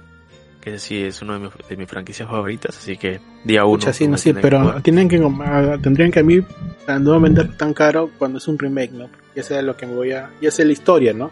[0.60, 3.92] que sí es uno de, mis franquicias favoritas, así que día uno.
[3.92, 6.40] sí, no, sí, pero tienen que, ah, tendrían que a mí
[7.00, 9.08] no vender tan caro cuando es un remake, ¿no?
[9.34, 11.30] Ya sea lo que me voy a, ya sé la historia, ¿no?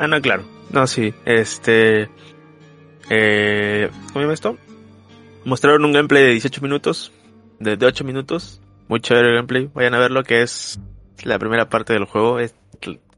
[0.00, 0.44] Ah, no, claro.
[0.70, 1.12] No, sí.
[1.26, 2.08] Este.
[3.10, 4.56] Eh, ¿Cómo llama esto?
[5.44, 7.12] Mostraron un gameplay de 18 minutos.
[7.58, 8.62] De, 8 minutos.
[8.88, 9.70] Muy chévere el gameplay.
[9.74, 10.80] Vayan a verlo, que es
[11.22, 12.38] la primera parte del juego.
[12.38, 12.54] Es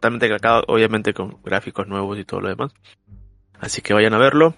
[0.02, 2.72] totalmente cacado, obviamente con gráficos nuevos y todo lo demás.
[3.60, 4.56] Así que vayan a verlo.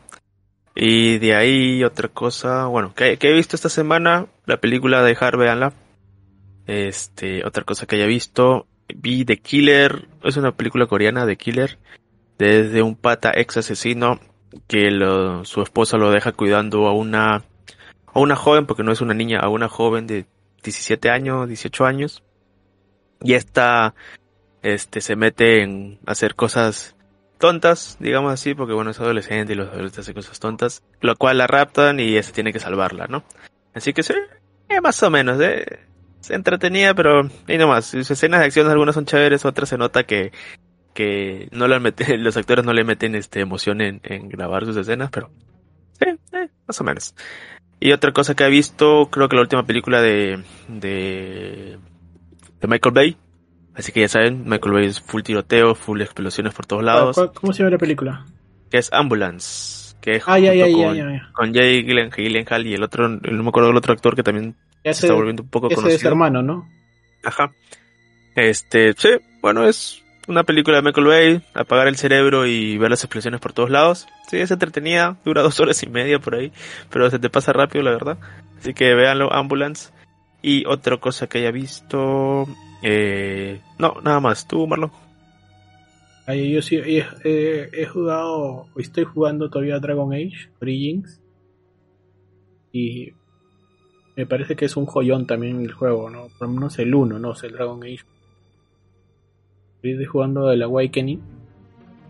[0.74, 5.48] Y de ahí otra cosa, bueno, que, he visto esta semana, la película de Harvey
[5.48, 5.74] Anla.
[6.66, 11.78] Este, otra cosa que haya visto, vi The Killer, es una película coreana de Killer
[12.38, 14.18] desde un pata ex asesino
[14.66, 14.88] que
[15.44, 17.44] su esposa lo deja cuidando a una,
[18.06, 20.24] a una joven, porque no es una niña, a una joven de
[20.62, 22.22] 17 años, 18 años.
[23.20, 23.94] Y esta,
[24.64, 26.96] este, se mete en hacer cosas
[27.38, 31.36] tontas, digamos así, porque bueno, es adolescente y los adolescentes hacen cosas tontas, lo cual
[31.38, 33.22] la raptan y ese tiene que salvarla, ¿no?
[33.74, 34.14] Así que sí,
[34.68, 35.80] Eh, más o menos, eh.
[36.20, 37.84] Se entretenía, pero y nomás.
[37.84, 40.32] Sus escenas de acción algunas son chéveres, otras se nota que
[40.94, 44.76] que no le meten, los actores no le meten este emoción en, en grabar sus
[44.76, 45.30] escenas, pero
[45.98, 47.14] sí, eh, más o menos.
[47.80, 51.78] Y otra cosa que he visto, creo que la última película de, de,
[52.60, 53.16] de Michael Bay.
[53.74, 57.16] Así que ya saben, Michael Bay es full tiroteo, full explosiones por todos lados.
[57.34, 58.24] ¿Cómo se llama la película?
[58.70, 59.94] Que es Ambulance.
[60.00, 63.08] Que es Ah, ya, ya, ya, con, ya, con Jay Gyllen- Gyllenhaal y el otro,
[63.08, 64.54] no me acuerdo del otro actor que también
[64.84, 66.10] se está volviendo un poco ese es conocido.
[66.10, 66.68] hermano, ¿no?
[67.24, 67.52] Ajá.
[68.36, 69.08] Este, sí,
[69.40, 73.52] bueno, es una película de Michael Bay, apagar el cerebro y ver las explosiones por
[73.52, 74.06] todos lados.
[74.28, 76.52] Sí, es entretenida, dura dos horas y media por ahí,
[76.90, 78.18] pero se te pasa rápido, la verdad.
[78.58, 79.90] Así que véanlo, Ambulance.
[80.42, 82.46] Y otra cosa que haya visto,
[82.84, 84.46] eh, no, nada más.
[84.46, 84.90] ¿Tú, Marlon?
[86.26, 91.20] Ay, yo sí he, he- jugado, estoy jugando todavía Dragon Age Origins
[92.72, 93.12] y
[94.16, 96.28] me parece que es un joyón también el juego, ¿no?
[96.38, 98.04] Por lo menos el 1, no sea, el Dragon Age.
[99.82, 101.20] Estoy jugando el Awakening,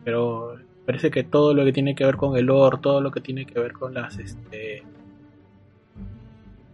[0.05, 0.55] pero
[0.87, 3.47] parece que todo lo que tiene que ver con el lore, todo lo que tiene
[3.47, 4.85] que ver con las este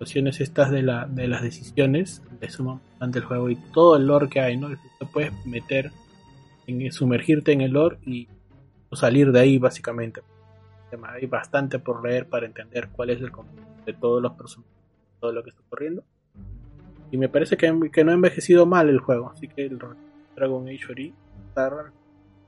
[0.01, 4.07] situaciones estas de, la, de las decisiones, le suman bastante el juego y todo el
[4.07, 4.71] lore que hay, ¿no?
[4.71, 5.91] Te puedes meter
[6.67, 8.27] en sumergirte en el lore y
[8.93, 10.23] salir de ahí básicamente.
[11.07, 14.73] Hay bastante por leer para entender cuál es el contexto de todos los personajes,
[15.21, 16.03] todo lo que está ocurriendo.
[17.11, 19.79] Y me parece que, que no ha envejecido mal el juego, así que el
[20.35, 21.15] Dragon Age Ori
[21.49, 21.93] está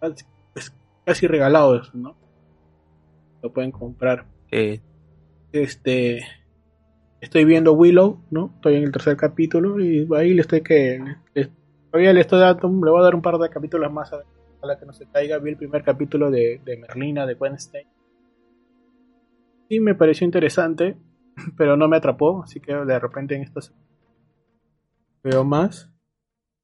[0.00, 0.24] casi-
[0.54, 0.72] es
[1.04, 2.16] casi regalado eso, ¿no?
[3.42, 4.24] Lo pueden comprar.
[4.50, 4.80] Eh,
[5.52, 6.20] Este
[7.22, 8.50] estoy viendo Willow, ¿no?
[8.56, 11.00] Estoy en el tercer capítulo y ahí le estoy que
[11.90, 14.24] todavía le estoy dando, le voy a dar un par de capítulos más a,
[14.66, 15.38] la que no se caiga.
[15.38, 17.86] Vi el primer capítulo de, de Merlina de Wednesday.
[19.68, 20.96] Sí me pareció interesante,
[21.56, 23.72] pero no me atrapó, así que de repente en estos
[25.22, 25.90] veo más.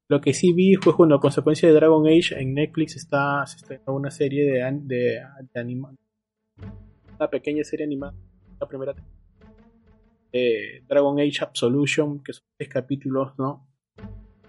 [0.09, 3.93] Lo que sí vi fue bueno, consecuencia de Dragon Age en Netflix está se estrenó
[3.93, 5.21] una serie de, de,
[5.53, 5.93] de anima
[7.17, 8.15] una pequeña serie animada
[8.59, 8.93] la primera
[10.31, 13.67] de Dragon Age Absolution que son tres capítulos no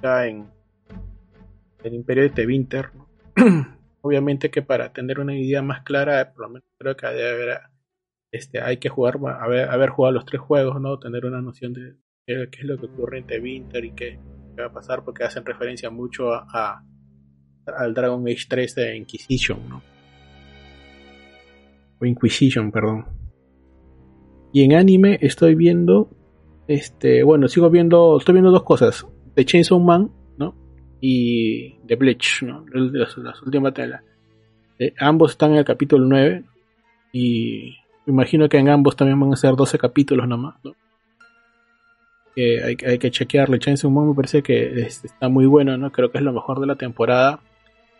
[0.03, 0.49] ya en
[1.85, 3.09] el Imperio de Tevinter ¿no?
[4.03, 7.61] obviamente que para tener una idea más clara por lo menos creo que haber,
[8.33, 11.97] este hay que jugar haber, haber jugado los tres juegos no tener una noción de
[12.27, 14.19] qué, es lo que ocurre en Tevinter y qué,
[14.59, 16.85] va a pasar porque hacen referencia mucho a, a-
[17.77, 19.83] al Dragon Age 3 de Inquisition no
[22.03, 23.05] o Inquisition, perdón.
[24.53, 26.11] Y en anime estoy viendo,
[26.67, 30.55] este, bueno, sigo viendo, estoy viendo dos cosas, The Chainsaw Man, ¿no?
[31.01, 32.65] Y The Bleach, ¿no?
[32.73, 34.03] Las, últimas telas.
[34.79, 36.45] Eh, ambos están en el capítulo 9
[37.13, 37.77] y
[38.07, 40.75] imagino que en ambos también van a ser 12 capítulos nomás, ¿no?
[42.35, 43.59] Que hay, hay que chequearle.
[43.59, 45.93] Chainsaw Man me parece que está muy bueno, ¿no?
[45.93, 47.41] Creo que es lo mejor de la temporada.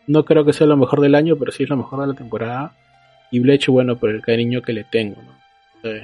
[0.07, 2.15] No creo que sea lo mejor del año, pero sí es lo mejor de la
[2.15, 2.77] temporada.
[3.31, 5.89] Y Bleach, bueno, por el cariño que le tengo, ¿no?
[5.89, 6.03] Eh,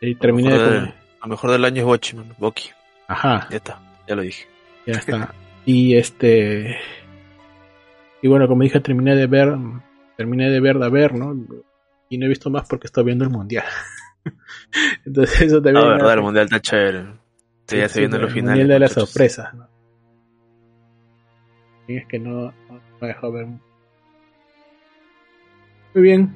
[0.00, 0.94] y terminé de comer.
[1.22, 2.70] lo mejor del año es Watchmen, Boki.
[3.08, 4.46] Ajá, Ya está, ya lo dije.
[4.86, 5.34] ya está.
[5.64, 6.78] Y este.
[8.22, 9.54] Y bueno, como dije, terminé de ver.
[10.16, 11.36] Terminé de ver, de ver, ¿no?
[12.08, 13.66] Y no he visto más porque estoy viendo el mundial.
[15.04, 15.84] Entonces, eso también.
[15.84, 17.04] Ah, verdad, el mundial está chévere.
[17.66, 18.58] Sí, ya se vienen los el finales.
[18.60, 19.68] mundial de las sorpresas, ¿no?
[21.86, 23.46] Y es que no, no me dejó ver.
[25.94, 26.34] Muy bien,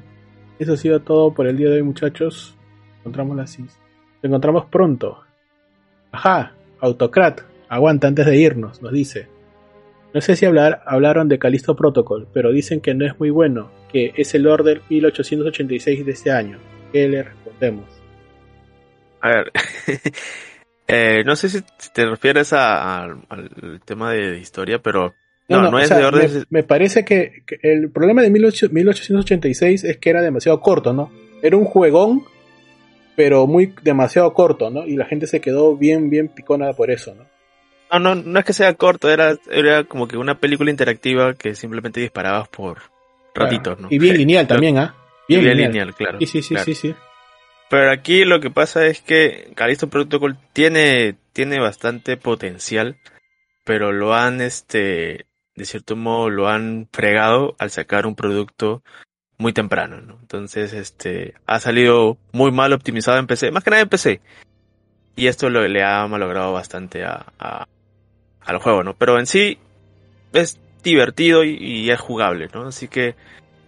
[0.59, 2.55] eso ha sido todo por el día de hoy, muchachos.
[3.03, 3.79] Encontramos las Nos
[4.23, 5.21] encontramos pronto.
[6.13, 9.27] Ajá, Autocrat, aguanta antes de irnos, nos dice.
[10.15, 13.71] No sé si hablar, hablaron de Calisto Protocol, pero dicen que no es muy bueno,
[13.91, 16.59] que es el Order 1886 de este año.
[16.93, 17.87] ¿Qué le respondemos?
[19.21, 19.53] A ver,
[20.89, 21.61] eh, no sé si
[21.95, 25.15] te refieres a- a- al tema de historia, pero
[25.49, 26.31] no, no, es sea, de orden.
[26.51, 30.93] Me, me parece que, que el problema de 18 1886 es que era demasiado corto,
[30.93, 31.11] ¿no?
[31.43, 32.25] Era un juegón,
[33.17, 34.87] pero muy demasiado corto, ¿no?
[34.87, 37.25] Y la gente se quedó bien, bien picona por eso, ¿no?
[37.93, 41.55] No, no, no es que sea corto, era, era como que una película interactiva que
[41.55, 42.79] simplemente disparabas por
[43.35, 43.89] ratitos, ¿no?
[43.91, 44.95] Y bien lineal también, ¿ah?
[45.29, 45.73] Y Bien, bien lineal.
[45.73, 46.19] lineal, claro.
[46.21, 46.65] Sí, sí, sí, claro.
[46.65, 46.95] sí, sí.
[47.69, 52.99] Pero aquí lo que pasa es que Callisto Protocol tiene, tiene bastante potencial,
[53.65, 58.83] pero lo han, este, de cierto modo, lo han fregado al sacar un producto
[59.43, 60.17] muy temprano, ¿no?
[60.21, 64.21] Entonces, este, ha salido muy mal optimizado en PC, más que nada en PC.
[65.17, 67.67] Y esto lo, le ha malogrado bastante a, a-
[68.41, 68.95] al juego, ¿no?
[68.95, 69.59] Pero en sí
[70.33, 72.67] es divertido y, y es jugable, ¿no?
[72.69, 73.15] Así que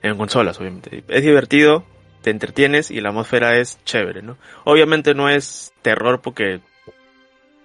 [0.02, 1.04] en consolas, obviamente.
[1.08, 1.84] Es divertido,
[2.22, 4.38] te entretienes y la atmósfera es chévere, ¿no?
[4.64, 6.60] Obviamente no es terror porque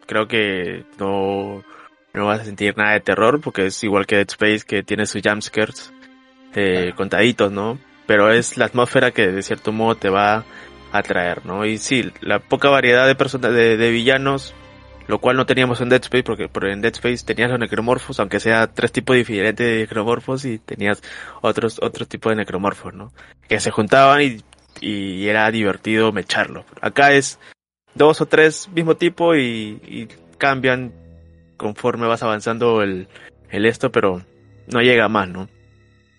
[0.06, 1.64] creo que no,
[2.14, 5.06] no vas a sentir nada de terror porque es igual que Dead Space que tiene
[5.06, 5.94] sus jumpscares
[6.56, 7.78] eh, contaditos, ¿no?
[8.10, 10.44] Pero es la atmósfera que de cierto modo te va a
[10.92, 11.64] atraer, ¿no?
[11.64, 14.56] Y sí, la poca variedad de personas, de, villanos,
[15.06, 18.40] lo cual no teníamos en Dead Space, porque, en Dead Space tenías los necromorfos, aunque
[18.40, 21.04] sea tres tipos diferentes de necromorfos, y tenías
[21.42, 23.14] otros, otros tipos de necromorfos, ¿no?
[23.48, 24.42] Que se juntaban y,
[24.82, 26.66] y era divertido mecharlos.
[26.82, 27.38] Acá es
[27.94, 30.08] dos o tres mismo tipo y, y
[30.40, 30.94] cambian
[31.58, 33.08] conforme vas avanzando el,
[33.52, 34.24] el esto, pero
[34.66, 35.48] no llega más, ¿no?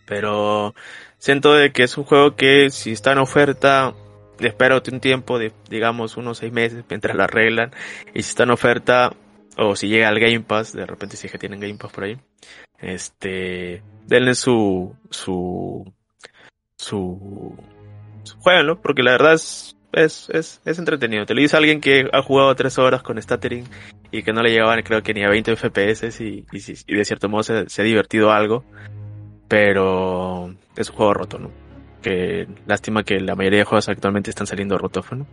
[0.07, 0.73] Pero
[1.21, 3.95] siento de que es un juego que si está en oferta,
[4.41, 7.71] espero un tiempo, de, digamos unos seis meses mientras lo arreglan.
[8.13, 9.13] Y si está en oferta,
[9.57, 12.05] o si llega al Game Pass, de repente si es que tienen Game Pass por
[12.05, 12.19] ahí,
[12.81, 15.93] este, denle su, su,
[16.77, 17.57] su,
[18.25, 21.27] su jueguenlo, porque la verdad es, es, es, es entretenido.
[21.27, 23.69] Te lo dice alguien que ha jugado tres horas con Stuttering
[24.11, 27.05] y que no le llegaban creo que ni a 20 FPS y, y, y de
[27.05, 28.65] cierto modo se, se ha divertido algo
[29.51, 31.51] pero es un juego roto, ¿no?
[32.03, 35.27] Que lástima que la mayoría de juegos actualmente están saliendo rotos, ¿no?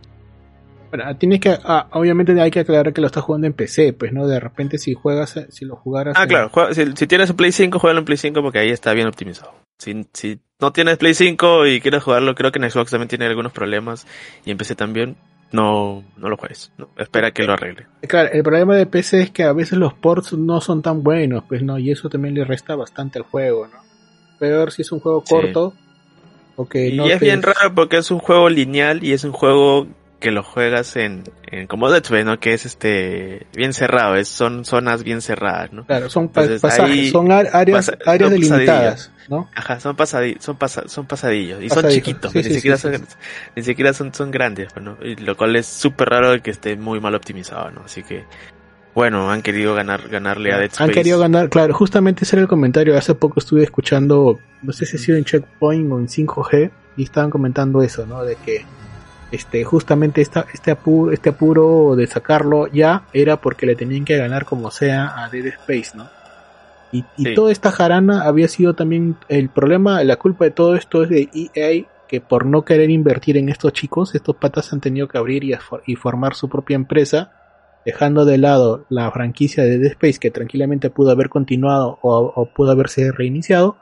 [0.90, 4.12] Bueno, tienes que, ah, obviamente hay que aclarar que lo estás jugando en PC, pues,
[4.12, 4.26] ¿no?
[4.26, 6.14] De repente si juegas, si lo jugaras...
[6.16, 9.06] Ah, claro, si, tienes un Play 5, juégalo en Play 5 porque ahí está bien
[9.06, 9.52] optimizado.
[9.78, 13.26] Si, si no tienes Play 5 y quieres jugarlo, creo que en Xbox también tiene
[13.26, 14.06] algunos problemas
[14.46, 15.16] y en PC también,
[15.52, 16.72] no, no lo juegues.
[16.78, 17.86] No, espera que lo arregle.
[18.08, 21.44] Claro, el problema de PC es que a veces los ports no son tan buenos,
[21.48, 21.78] pues, ¿no?
[21.78, 23.87] Y eso también le resta bastante al juego, ¿no?
[24.38, 25.74] Peor si es un juego corto.
[26.56, 29.86] O que y es bien raro porque es un juego lineal y es un juego
[30.18, 32.40] que lo juegas en, en como Space, ¿no?
[32.40, 35.86] Que es este bien cerrado, es, son zonas bien cerradas, ¿no?
[35.86, 39.48] Claro, son pasajes, son áreas, áreas delimitadas, ¿no?
[39.54, 43.06] Ajá, son pasadillos, son, son pasadillos y son chiquitos, ni, siquiera son,
[43.54, 44.98] ni siquiera son, son grandes, ¿no?
[45.02, 47.82] Y lo cual es súper raro que esté muy mal optimizado, ¿no?
[47.84, 48.24] Así que
[48.98, 50.82] bueno, han querido ganar, ganarle a Dead Space.
[50.82, 52.98] Han querido ganar, claro, justamente ese era el comentario.
[52.98, 57.04] Hace poco estuve escuchando, no sé si ha sido en Checkpoint o en 5G, y
[57.04, 58.24] estaban comentando eso, ¿no?
[58.24, 58.64] De que
[59.30, 64.16] este justamente esta, este, apuro, este apuro de sacarlo ya era porque le tenían que
[64.16, 66.08] ganar como sea a Dead Space, ¿no?
[66.90, 71.04] Y, y toda esta jarana había sido también el problema, la culpa de todo esto
[71.04, 75.06] es de EA que por no querer invertir en estos chicos, estos patas han tenido
[75.06, 75.44] que abrir
[75.86, 77.37] y formar su propia empresa
[77.84, 82.72] dejando de lado la franquicia de Dead Space que tranquilamente pudo haber continuado o, pudo
[82.72, 83.76] haberse reiniciado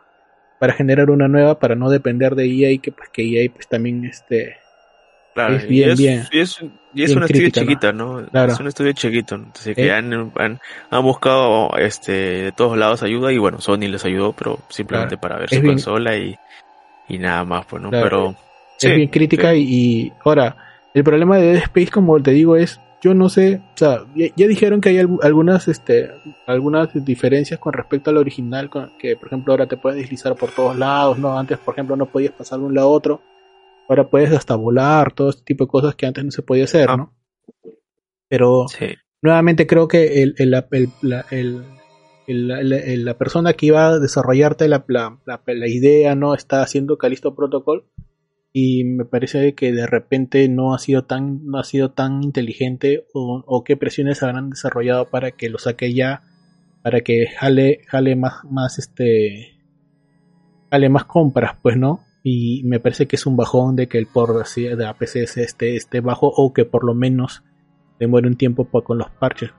[0.58, 4.04] para generar una nueva para no depender de EA que pues que EA pues también
[4.04, 4.56] este
[5.36, 8.68] es bien y es, bien y es, y es un estudio chiquito no, es un
[8.68, 9.92] estudio chiquito entonces que ¿Eh?
[9.92, 14.60] han, han, han, buscado este de todos lados ayuda y bueno Sony les ayudó pero
[14.68, 16.36] simplemente para ver su consola y,
[17.08, 18.34] y nada más pues no pero
[18.80, 20.56] es bien crítica y, y ahora
[20.94, 24.46] el problema de Dead Space como te digo es yo no sé, o sea, ya,
[24.48, 26.10] dijeron que hay algunas, este,
[26.46, 30.76] algunas diferencias con respecto al original, que por ejemplo ahora te puedes deslizar por todos
[30.76, 31.38] lados, ¿no?
[31.38, 33.20] Antes, por ejemplo, no podías pasar de un lado a otro,
[33.88, 36.88] ahora puedes hasta volar, todo este tipo de cosas que antes no se podía hacer,
[36.96, 37.14] ¿no?
[38.28, 38.66] Pero
[39.22, 40.54] nuevamente creo que el, el,
[42.26, 46.34] el, la persona que iba a desarrollarte la, la, la, idea, ¿no?
[46.34, 47.84] Está haciendo Calisto Protocol
[48.58, 53.04] y me parece que de repente no ha sido tan no ha sido tan inteligente
[53.12, 56.22] o, qué presiones habrán desarrollado para que lo saque ya
[56.82, 59.58] para que jale jale más más este
[60.70, 64.06] jale más compras pues no y me parece que es un bajón de que el
[64.06, 67.44] por de APC esté, esté bajo o que por lo menos
[68.00, 69.50] demore un tiempo con los parches.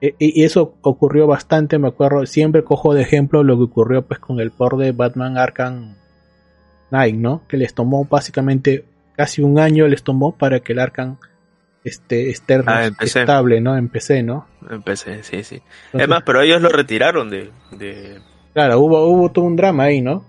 [0.00, 4.20] E, y eso ocurrió bastante me acuerdo siempre cojo de ejemplo lo que ocurrió pues
[4.20, 5.96] con el por de Batman Arkham
[6.90, 7.42] Nike, ¿no?
[7.48, 8.84] Que les tomó básicamente
[9.18, 11.16] casi un año les tomó para que el Arkham
[11.82, 13.76] esté, esté ah, estable, ¿no?
[13.76, 14.46] En PC, ¿no?
[14.70, 15.60] En PC, sí, sí.
[15.92, 18.20] Además, pero ellos lo retiraron de,
[18.54, 20.24] Claro, hubo, hubo todo un drama ahí, ¿no?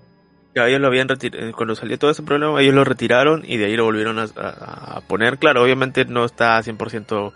[0.55, 3.57] Ya, ellos lo habían retirado, eh, cuando salió todo ese problema, ellos lo retiraron y
[3.57, 5.37] de ahí lo volvieron a, poner.
[5.37, 7.31] Claro, obviamente no está 100%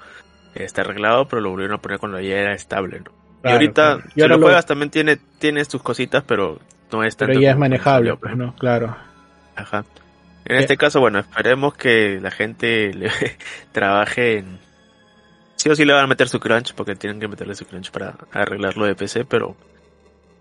[0.56, 3.12] está arreglado, pero lo volvieron a poner cuando ya era estable, ¿no?
[3.44, 6.60] y ahorita, si lo, juegas, también tiene, tiene sus cositas, pero
[6.92, 8.56] no es Pero ya es manejable, pues, ¿no?
[8.56, 8.96] Claro.
[9.56, 9.86] Ajá.
[10.46, 13.10] En este caso, bueno, esperemos que la gente le
[13.72, 14.60] trabaje en...
[15.56, 17.92] Sí o sí le van a meter su crunch, porque tienen que meterle su crunch
[17.92, 19.56] para arreglarlo de PC, pero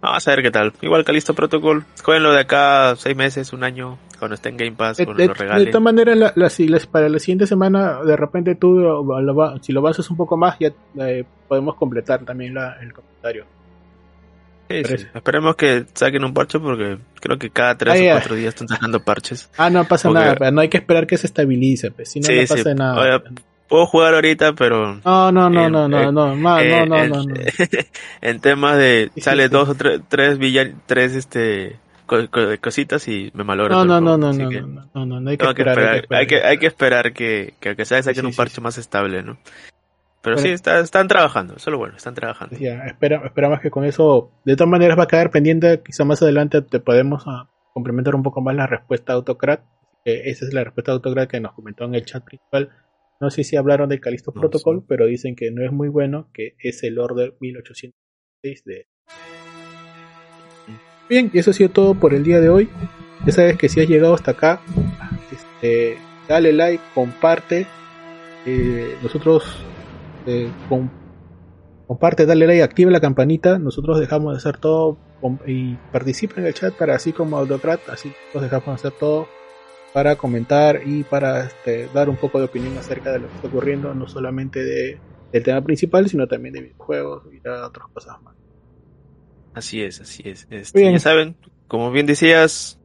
[0.01, 0.73] vamos a ver qué tal.
[0.81, 4.97] Igual Calisto Protocol, lo de acá seis meses, un año, cuando esté en Game Pass,
[5.05, 5.65] cuando lo regalen.
[5.65, 6.51] De todas maneras, la,
[6.91, 9.07] para la siguiente semana, de repente tú,
[9.61, 13.47] si lo avanzas un poco más, ya eh, podemos completar también el comentario.
[14.81, 19.03] Esperemos que saquen un parche porque creo que cada 3 o 4 días están sacando
[19.05, 19.51] parches.
[19.57, 22.47] Ah, no pasa nada, no hay que esperar que se estabilice, pues, si no, no
[22.49, 23.23] pasa nada.
[23.69, 25.01] puedo jugar ahorita, pero...
[25.05, 27.35] No, no, no, no, no, no, no, en, no, en- no, no.
[28.21, 29.05] en temas de...
[29.07, 29.49] Sí, sí, sale sí.
[29.51, 31.77] dos o tres, tres villan, tres, este...
[32.05, 33.75] co- co- cositas y me malogra.
[33.77, 36.27] No, no, no, no, no, que no, no, no, no hay que que esperar, hay
[36.27, 38.61] que, hay que esperar que, que aunque sea saquen Sí, un sí, parche sí.
[38.61, 39.39] más estable, ¿no?
[40.23, 40.49] Pero Bueno.
[40.49, 42.57] sí, está, están trabajando, eso es lo bueno, están trabajando.
[42.57, 46.23] Ya, espera, esperamos que con eso, de todas maneras va a quedar pendiente, quizá más
[46.23, 49.65] adelante te podemos ah, complementar un poco más la respuesta de Autocrat.
[50.05, 52.71] esa es la respuesta de Autocrat que nos comentó en el chat principal.
[53.21, 54.87] No sé si hablaron de Calisto No, Protocol, sí.
[54.89, 58.87] pero dicen que no es muy bueno, que es el Order 1806 de...
[61.09, 62.69] Bien, y eso ha sido todo por el día de hoy.
[63.27, 64.61] Ya sabes que si has llegado hasta acá,
[65.31, 65.99] este,
[66.29, 67.67] dale like, comparte.
[68.47, 69.45] Eh, nosotros
[70.27, 70.93] eh, con-
[71.87, 73.59] comparte, dale like, activa la campanita.
[73.59, 74.99] Nosotros dejamos de hacer todo
[75.47, 79.27] y participa en el chat para así como Autocrat, así nos dejamos de hacer todo
[79.93, 83.49] para comentar y para este, dar un poco de opinión acerca de lo que está
[83.49, 85.01] ocurriendo, no solamente de,
[85.33, 88.35] del tema principal, sino también de videojuegos y de otras cosas más.
[89.55, 90.47] Así es, así es.
[90.51, 90.93] Este, Bien.
[90.95, 91.37] ya saben,
[91.69, 92.81] como bien decías,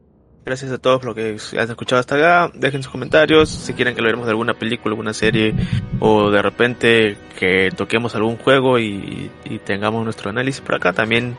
[0.48, 2.50] gracias a todos por lo que han escuchado hasta acá.
[2.54, 5.54] Dejen sus comentarios si quieren que hablemos de alguna película, alguna serie
[6.00, 10.94] o de repente que toquemos algún juego y, y tengamos nuestro análisis por acá.
[10.94, 11.36] También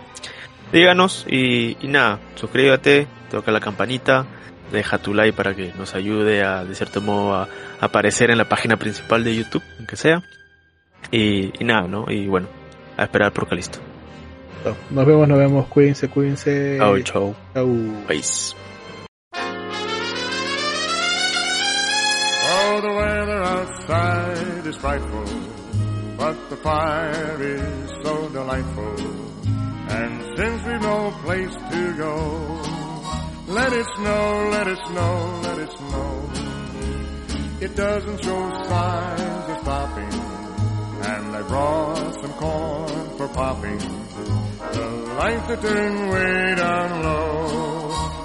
[0.71, 4.27] díganos y, y nada, suscríbete, toca la campanita,
[4.71, 8.37] deja tu like para que nos ayude a, de cierto modo, a, a aparecer en
[8.37, 10.21] la página principal de YouTube, aunque sea.
[11.11, 12.05] Y, y nada, ¿no?
[12.11, 12.47] Y bueno,
[12.95, 13.79] a esperar por Calisto.
[14.91, 16.75] Nos vemos, nos vemos, cuídense, cuídense.
[16.77, 17.35] Chao, chao.
[17.55, 17.75] Chau.
[18.07, 18.53] Peace.
[23.91, 25.25] Outside is frightful,
[26.17, 28.99] but the fire is so delightful.
[29.89, 32.61] And since we've no place to go,
[33.47, 36.29] let it snow, let it snow, let it snow.
[37.61, 40.13] It doesn't show signs of stopping,
[41.03, 43.79] and I brought some corn for popping.
[43.79, 44.87] The
[45.17, 47.78] lights are turned way down low.